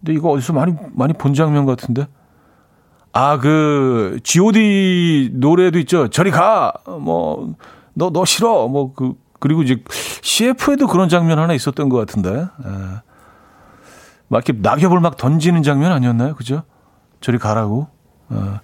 [0.00, 2.08] 근데 이거 어디서 많이, 많이 본 장면 같은데?
[3.12, 6.08] 아, 그, GOD 노래도 있죠.
[6.08, 6.72] 저리 가!
[6.86, 7.54] 뭐,
[7.94, 8.68] 너, 너 싫어!
[8.68, 9.82] 뭐, 그, 그리고 이제
[10.22, 12.30] CF에도 그런 장면 하나 있었던 것 같은데.
[12.30, 12.48] 에.
[14.28, 16.34] 막 이렇게 낙엽을 막 던지는 장면 아니었나요?
[16.34, 16.62] 그죠?
[17.20, 17.88] 저리 가라고.
[18.28, 18.60] 어.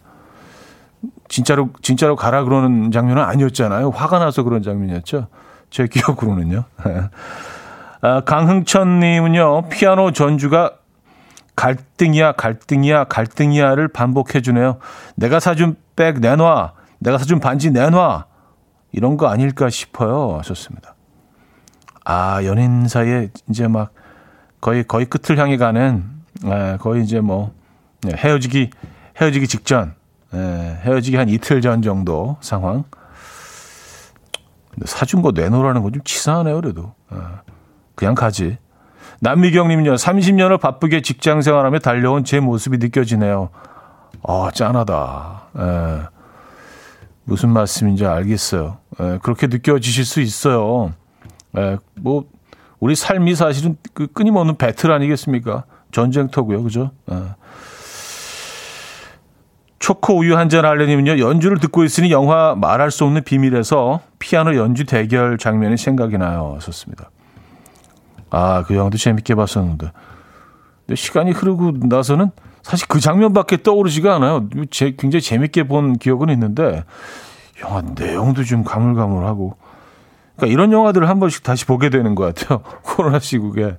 [1.29, 3.91] 진짜로, 진짜로 가라 그러는 장면은 아니었잖아요.
[3.91, 5.29] 화가 나서 그런 장면이었죠.
[5.71, 6.65] 제 기억으로는요.
[8.03, 10.75] 아, 강흥천님은요, 피아노 전주가
[11.57, 14.79] 갈등이야, 갈등이야, 갈등이야를 반복해주네요.
[15.15, 16.73] 내가 사준 백 내놔.
[16.99, 18.27] 내가 사준 반지 내놔.
[18.93, 20.37] 이런 거 아닐까 싶어요.
[20.39, 20.95] 하셨습니다.
[22.05, 23.93] 아, 연인 사이에 이제 막
[24.61, 26.05] 거의, 거의 끝을 향해 가는,
[26.45, 27.53] 에, 거의 이제 뭐,
[28.03, 28.71] 네, 헤어지기,
[29.21, 29.95] 헤어지기 직전,
[30.33, 30.39] 에,
[30.83, 32.85] 헤어지기 한 이틀 전 정도 상황.
[34.85, 36.95] 사준 거 내놓으라는 건 좀 치사하네요, 그래도.
[37.13, 37.17] 에,
[37.95, 38.59] 그냥 가지.
[39.25, 43.49] 남미경님은요, 30년을 바쁘게 직장 생활하며 달려온 제 모습이 느껴지네요.
[44.23, 45.43] 아, 짠하다.
[45.57, 46.01] 에,
[47.25, 48.77] 무슨 말씀인지 알겠어요.
[49.01, 50.93] 에, 그렇게 느껴지실 수 있어요.
[51.57, 52.27] 에, 뭐,
[52.81, 55.65] 우리 삶이 사실은 그 끊임없는 배틀 아니겠습니까?
[55.91, 56.63] 전쟁터고요.
[56.63, 56.91] 그죠?
[57.11, 57.15] 에.
[59.79, 65.39] 초코 우유 한잔 할래님은요, 연주를 듣고 있으니 영화 말할 수 없는 비밀에서 피아노 연주 대결
[65.39, 66.59] 장면이 생각이 나요.
[66.61, 67.09] 썼습니다.
[68.35, 69.93] 아, 그 영화도 재밌게 봤었는데.
[70.87, 72.33] 근데 시간이 흐르고 나서는
[72.63, 74.49] 사실 그 장면밖에 떠오르지가 않아요.
[74.71, 76.85] 제, 굉장히 재밌게 본 기억은 있는데,
[77.63, 79.57] 영화 내용도 좀 가물가물하고.
[80.35, 82.63] 그러니까 이런 영화들을 한 번씩 다시 보게 되는 것 같아요.
[82.83, 83.79] 코로나 시국에.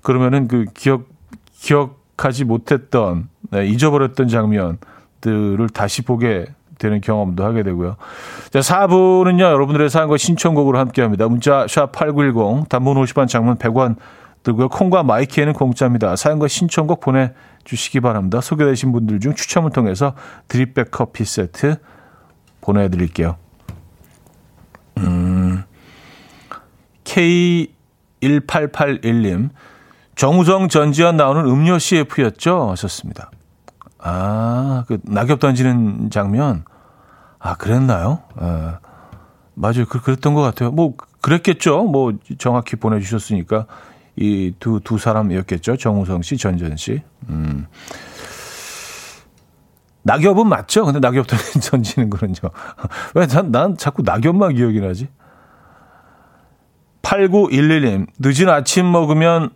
[0.00, 1.08] 그러면은 그 기억,
[1.54, 6.46] 기억하지 못했던, 네, 잊어버렸던 장면들을 다시 보게
[6.78, 7.96] 되는 경험도 하게 되고요.
[8.50, 11.28] 자, 4부는요, 여러분들의 사연과 신청곡으로 함께 합니다.
[11.28, 13.96] 문자, 샵8910, 단문 50원, 장문 100원
[14.42, 14.68] 들고요.
[14.68, 16.14] 콩과 마이키에는 공짜입니다.
[16.14, 18.40] 사연과 신청곡 보내주시기 바랍니다.
[18.40, 20.14] 소개되신 분들 중 추첨을 통해서
[20.48, 21.76] 드립백 커피 세트
[22.60, 23.36] 보내드릴게요.
[24.98, 25.64] 음,
[27.04, 29.50] K1881님,
[30.14, 32.70] 정우성 전지현 나오는 음료 CF였죠?
[32.70, 33.30] 하셨습니다.
[33.98, 36.64] 아, 그 낙엽 던지는 장면.
[37.38, 38.22] 아, 그랬나요?
[38.40, 38.74] 예.
[39.54, 39.86] 맞아요.
[39.88, 40.70] 그, 그랬던 것 같아요.
[40.70, 41.84] 뭐, 그랬겠죠.
[41.84, 43.66] 뭐, 정확히 보내주셨으니까.
[44.16, 45.76] 이 두, 두 사람이었겠죠.
[45.76, 47.02] 정우성 씨, 전전 씨.
[47.28, 47.66] 음.
[50.02, 50.84] 낙엽은 맞죠?
[50.84, 51.26] 근데 낙엽
[51.70, 52.36] 던지는 거는요.
[53.14, 55.08] 왜 난, 난 자꾸 낙엽만 기억이 나지?
[57.02, 59.50] 8911님, 늦은 아침 먹으면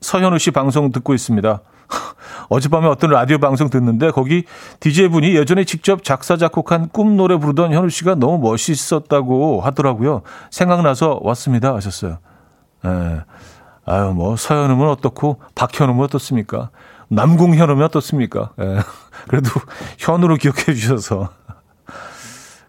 [0.00, 1.60] 서현우 씨 방송 듣고 있습니다.
[2.48, 4.44] 어젯밤에 어떤 라디오 방송 듣는데 거기
[4.80, 10.22] DJ분이 예전에 직접 작사, 작곡한 꿈 노래 부르던 현우 씨가 너무 멋있었다고 하더라고요.
[10.50, 11.74] 생각나서 왔습니다.
[11.74, 12.18] 하셨어요.
[12.84, 13.24] 예.
[13.86, 16.70] 아유, 뭐, 서현우면 어떻고, 박현우면 어떻습니까?
[17.08, 18.52] 남궁현우면 어떻습니까?
[18.60, 18.78] 예.
[19.28, 19.50] 그래도
[19.98, 21.28] 현우로 기억해 주셔서.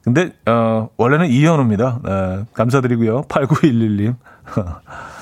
[0.03, 1.99] 근데, 어, 원래는 이현우입니다.
[2.07, 2.45] 예.
[2.53, 3.23] 감사드리고요.
[3.23, 4.15] 8911님.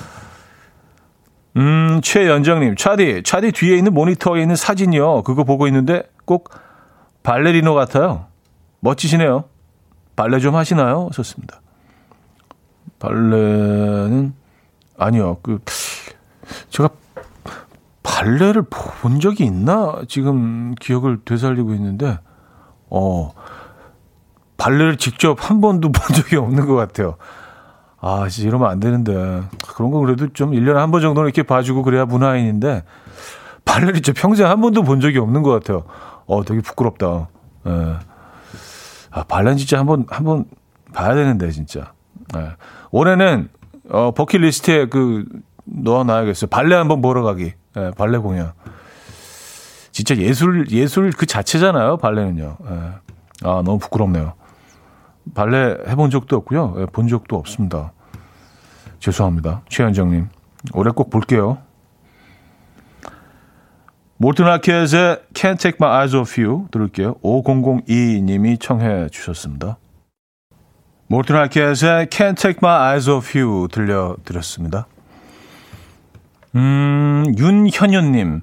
[1.56, 5.22] 음, 최연정님, 차디, 차디 뒤에 있는 모니터에 있는 사진이요.
[5.22, 6.50] 그거 보고 있는데 꼭
[7.22, 8.26] 발레리노 같아요.
[8.80, 9.44] 멋지시네요.
[10.16, 11.10] 발레 좀 하시나요?
[11.12, 11.60] 좋습니다.
[12.98, 14.34] 발레는,
[14.98, 15.38] 아니요.
[15.42, 15.58] 그,
[16.70, 16.88] 제가
[18.02, 20.02] 발레를 본 적이 있나?
[20.08, 22.18] 지금 기억을 되살리고 있는데,
[22.90, 23.32] 어,
[24.56, 27.16] 발레를 직접 한 번도 본 적이 없는 것 같아요.
[28.06, 29.42] 아, 진짜 이러면 안 되는데.
[29.74, 32.84] 그런 거 그래도 좀 1년에 한 번 정도는 이렇게 봐주고 그래야 문화인인데,
[33.64, 35.84] 발레를 진짜 평생 한 번도 본 적이 없는 것 같아요.
[36.26, 37.28] 어, 되게 부끄럽다.
[37.66, 37.96] 예.
[39.10, 40.44] 아, 발레는 진짜 한 번, 한 번
[40.92, 41.92] 봐야 되는데, 진짜.
[42.36, 42.50] 예.
[42.90, 43.48] 올해는,
[43.88, 45.24] 어, 버킷리스트에 그,
[45.64, 46.50] 넣어놔야겠어요.
[46.50, 47.54] 발레 한번 보러 가기.
[47.78, 48.52] 예, 발레 공연.
[49.92, 52.56] 진짜 예술, 예술 그 자체잖아요, 발레는요.
[52.70, 52.74] 예.
[53.48, 54.34] 아, 너무 부끄럽네요.
[55.34, 56.74] 발레 해본 적도 없고요.
[56.80, 57.92] 예, 본 적도 없습니다.
[59.04, 59.60] 죄송합니다.
[59.68, 60.30] 최현정님.
[60.72, 61.58] 올해 꼭 볼게요.
[64.16, 67.16] 몰튼 아켓의 Can't Take My Eyes Off You 들을게요.
[67.16, 69.76] 5002님이 청해 주셨습니다.
[71.06, 74.86] 몰튼 아켓의 Can't Take My Eyes Off You 들려드렸습니다.
[76.54, 78.40] 음, 윤현현님.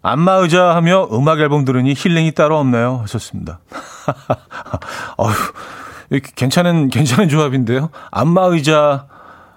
[0.00, 3.00] 안마의자 하며 음악 앨범 들으니 힐링이 따로 없네요.
[3.02, 3.60] 하셨습니다.
[5.18, 5.34] 어휴,
[6.34, 7.90] 괜찮은, 괜찮은 조합인데요.
[8.10, 9.06] 안마의자,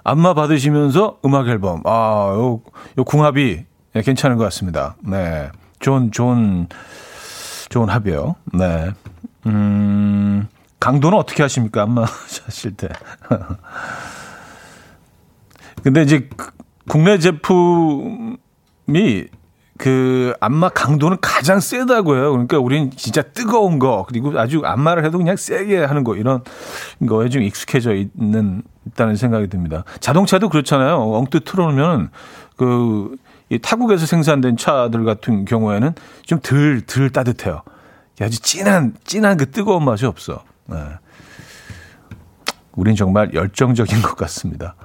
[0.04, 1.82] 안마 받으시면서 음악 앨범.
[1.86, 2.62] 아, 요,
[2.97, 4.95] 요 궁합이 네, 괜찮은 것 같습니다.
[5.02, 5.49] 네.
[5.80, 6.68] 좋은, 좋은,
[7.70, 8.36] 좋은 합이에요.
[8.54, 8.91] 네.
[9.47, 10.47] 음,
[10.80, 11.84] 강도는 어떻게 하십니까?
[11.84, 12.04] 안마
[12.45, 12.88] 하실 때.
[15.84, 16.30] 근데 이제
[16.88, 18.38] 국내 제품이
[19.82, 22.29] 그 안마 강도는 가장 세다고 해요.
[22.34, 26.43] 그러니까 우리는 진짜 뜨거운 거 그리고 아주 안마를 해도 그냥 세게 하는 거 이런
[27.09, 29.84] 거에 좀 익숙해져 있는 있다는 생각이 듭니다.
[29.99, 30.97] 자동차도 그렇잖아요.
[30.97, 32.11] 엉뚱 틀어놓으면
[32.57, 33.15] 그
[33.63, 35.95] 타국에서 생산된 차들 같은 경우에는
[36.27, 37.63] 좀 덜 덜 따뜻해요.
[38.21, 40.43] 아주 진한 진한 그 뜨거운 맛이 없어.
[40.67, 40.77] 네.
[42.73, 44.75] 우린 정말 열정적인 것 같습니다.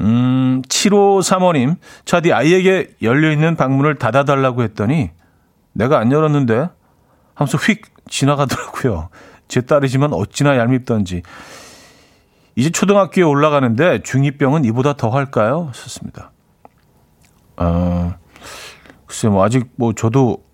[0.00, 5.10] 음, 7535님, 차디 아이에게 열려있는 방문을 닫아달라고 했더니
[5.72, 6.68] 내가 안 열었는데
[7.34, 9.08] 하면서 휙 지나가더라고요.
[9.48, 11.22] 제 딸이지만 어찌나 얄밉던지.
[12.54, 15.70] 이제 초등학교에 올라가는데 중2병은 이보다 더 할까요?
[15.74, 16.32] 썼습니다.
[17.56, 18.14] 어,
[19.06, 20.49] 글쎄, 뭐, 아직 뭐, 저도 음,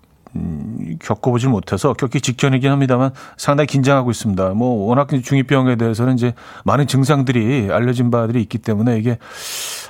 [0.99, 4.49] 겪어보질 못해서 겪기 직전이긴 합니다만 상당히 긴장하고 있습니다.
[4.49, 6.33] 뭐 워낙 중이병에 대해서는 이제
[6.65, 9.17] 많은 증상들이 알려진 바들이 있기 때문에 이게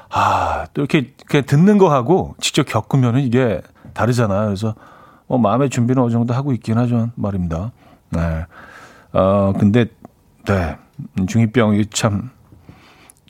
[0.10, 3.62] 아또 이렇게 그냥 듣는 거 하고 직접 겪으면은 이게
[3.94, 4.46] 다르잖아요.
[4.46, 4.76] 그래서
[5.28, 7.72] 뭐 마음의 준비는 어느 정도 하고 있긴 하죠 말입니다.
[8.10, 8.46] 네.
[9.12, 9.86] 어 근데
[10.46, 10.78] 네
[11.28, 12.32] 중이병이 참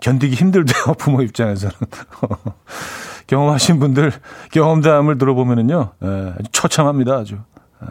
[0.01, 1.75] 견디기 힘들대요 부모 입장에서는.
[3.27, 4.11] 경험하신 분들
[4.51, 7.35] 경험담을 들어보면은요, 예, 아주 처참합니다, 아주.
[7.83, 7.87] 예.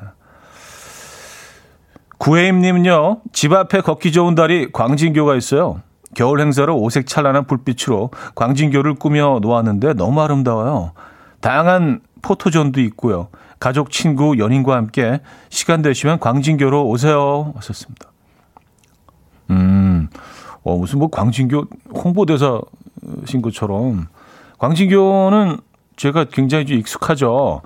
[2.19, 5.83] 구혜임님은요, 집 앞에 걷기 좋은 다리 광진교가 있어요.
[6.15, 10.93] 겨울 행사로 오색 찬란한 불빛으로 광진교를 꾸며 놓았는데 너무 아름다워요.
[11.41, 13.29] 다양한 포토존도 있고요.
[13.61, 15.21] 가족, 친구, 연인과 함께
[15.51, 17.53] 시간 되시면 광진교로 오세요.
[17.57, 18.11] 하셨습니다.
[19.51, 20.09] 음,
[20.63, 24.09] 어, 무슨 뭐 광진교 홍보대사신 것처럼
[24.59, 25.59] 광진교는
[25.97, 27.63] 제가 굉장히 좀 익숙하죠.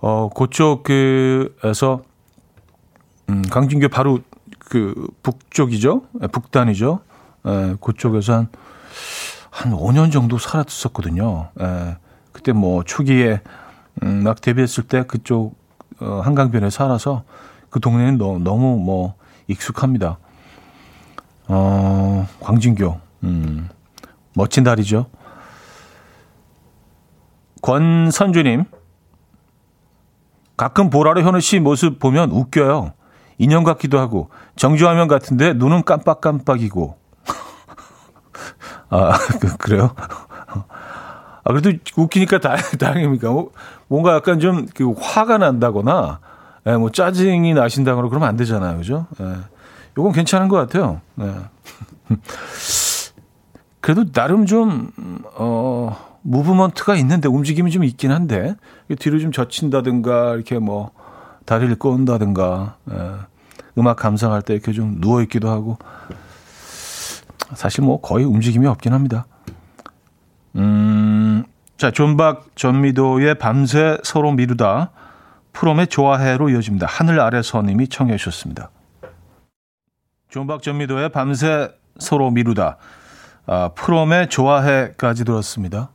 [0.00, 2.02] 어, 그쪽에서,
[3.28, 4.20] 음, 광진교 바로
[4.58, 6.02] 그 북쪽이죠.
[6.22, 7.00] 예, 북단이죠.
[7.46, 8.48] 에, 예, 그쪽에서 한,
[9.50, 11.48] 한 5년 정도 살았었거든요.
[11.60, 11.96] 에, 예,
[12.32, 13.40] 그때 뭐 초기에,
[14.02, 15.56] 음, 막 데뷔했을 때 그쪽,
[16.00, 17.24] 어, 한강변에 살아서
[17.70, 19.14] 그 동네는 너, 너무 뭐
[19.48, 20.18] 익숙합니다.
[21.48, 23.68] 어, 광진교, 음,
[24.34, 25.06] 멋진 다리죠.
[27.62, 28.64] 권선주님,
[30.56, 32.92] 가끔 보라로 현우 씨 모습 보면 웃겨요.
[33.38, 36.96] 인형 같기도 하고 정주화면 같은데 눈은 깜빡깜빡이고.
[38.90, 39.94] 아 그, 그래요?
[41.44, 43.30] 아 그래도 웃기니까 다, 다행입니까?
[43.30, 43.52] 뭐,
[43.86, 46.18] 뭔가 약간 좀 그 화가 난다거나,
[46.66, 49.06] 예, 뭐 짜증이 나신다거나 그러면 안 되잖아요, 그죠?
[49.20, 49.36] 예.
[49.96, 51.00] 요건 괜찮은 것 같아요.
[51.20, 51.34] 예.
[53.80, 54.90] 그래도 나름 좀
[55.34, 56.07] 어.
[56.28, 58.54] 무브먼트가 있는데 움직임이 좀 있긴 한데
[58.98, 60.90] 뒤로 좀 젖힌다든가 이렇게 뭐
[61.46, 62.96] 다리를 꼰다든가 예.
[63.78, 65.78] 음악 감상할 때 이렇게 좀 누워 있기도 하고
[67.54, 69.26] 사실 뭐 거의 움직임이 없긴 합니다.
[70.56, 71.44] 음,
[71.78, 74.90] 자 존박 전미도의 밤새 서로 미루다
[75.52, 76.86] 프롬의 좋아해로 이어집니다.
[76.86, 78.70] 하늘 아래 서님이 청해 주셨습니다.
[80.28, 82.76] 존박 전미도의 밤새 서로 미루다
[83.46, 85.90] 아, 프롬의 좋아해까지 들었습니다.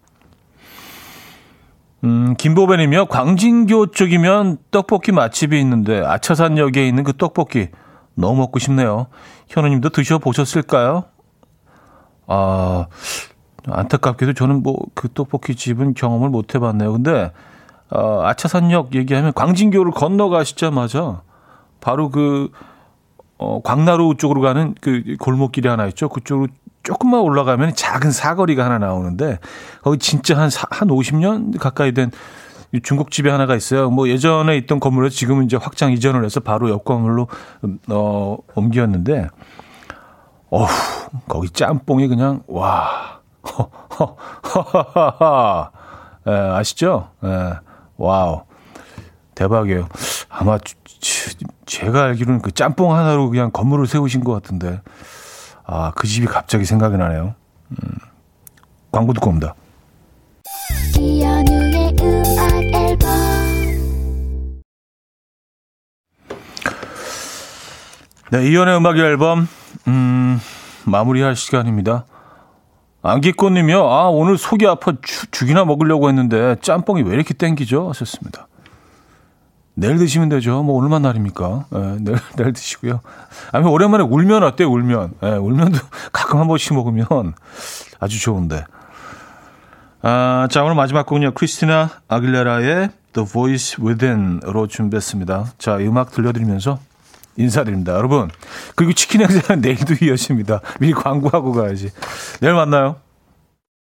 [2.04, 3.06] 음, 김보배님이요.
[3.06, 7.70] 광진교 쪽이면 떡볶이 맛집이 있는데 아차산역에 있는 그 떡볶이
[8.16, 9.08] 너무 먹고 싶네요.
[9.48, 11.06] 현우님도 드셔보셨을까요?
[12.28, 12.88] 아,
[13.68, 16.94] 안타깝게도 저는 뭐 그 떡볶이 집은 경험을 못 해봤네요.
[16.94, 17.32] 근데
[17.90, 21.22] 어, 아차산역 얘기하면 광진교를 건너가시자마자
[21.82, 22.50] 바로 그
[23.38, 26.10] 어, 광나루 쪽으로 가는 그 골목길이 하나 있죠.
[26.10, 26.48] 그쪽으로
[26.84, 29.40] 조금만 올라가면 작은 사거리가 하나 나오는데
[29.82, 32.12] 거기 진짜 한, 한 50년 가까이 된
[32.82, 33.90] 중국집이 하나가 있어요.
[33.90, 37.28] 뭐 예전에 있던 건물에 지금은 이제 확장 이전을 해서 바로 옆 건물로
[37.90, 39.28] 어, 옮겼는데
[40.50, 43.22] 어후, 거기 짬뽕이 그냥 와.
[46.28, 47.10] 예, 아시죠?
[47.24, 47.54] 예,
[47.98, 48.44] 와우.
[49.36, 49.88] 대박이에요.
[50.30, 50.58] 아마
[51.66, 54.82] 제가 알기로는 그 짬뽕 하나로 그냥 건물을 세우신 것 같은데
[55.66, 57.36] 아, 그 집이 갑자기 생각이 나네요.
[57.72, 57.98] 음,
[58.92, 59.56] 광고 듣고 옵니다.
[68.32, 69.48] 네, 이연의 음악 앨범
[69.88, 70.40] 음,
[70.86, 72.06] 마무리할 시간입니다.
[73.04, 73.86] 안기꽃님이요.
[73.86, 77.90] 아 오늘 속이 아파 죽, 죽이나 먹으려고 했는데 짬뽕이 왜 이렇게 땡기죠?
[77.90, 78.48] 하셨습니다.
[79.76, 80.62] 내일 드시면 되죠.
[80.64, 81.66] 뭐 오늘만 날입니까?
[81.70, 83.02] 네, 내일, 내일 드시고요.
[83.52, 84.70] 아니면 오랜만에 울면 어때요?
[84.70, 85.14] 울면.
[85.22, 85.80] 네, 울면도
[86.14, 87.06] 가끔 한 번씩 먹으면
[88.00, 88.66] 아주 좋은데.
[90.02, 91.34] 아, 자, 오늘 마지막 곡은요.
[91.34, 95.54] 크리스티나 아길레라의 The Voice Within으로 준비했습니다.
[95.58, 96.80] 자, 음악 들려드리면서
[97.38, 97.94] 인사드립니다.
[97.94, 98.30] 여러분.
[98.76, 100.62] 그리고 치킨 행사는 내일도 이어집니다.
[100.80, 101.90] 미리 광고하고 가야지.
[102.42, 102.98] 내일 만나요.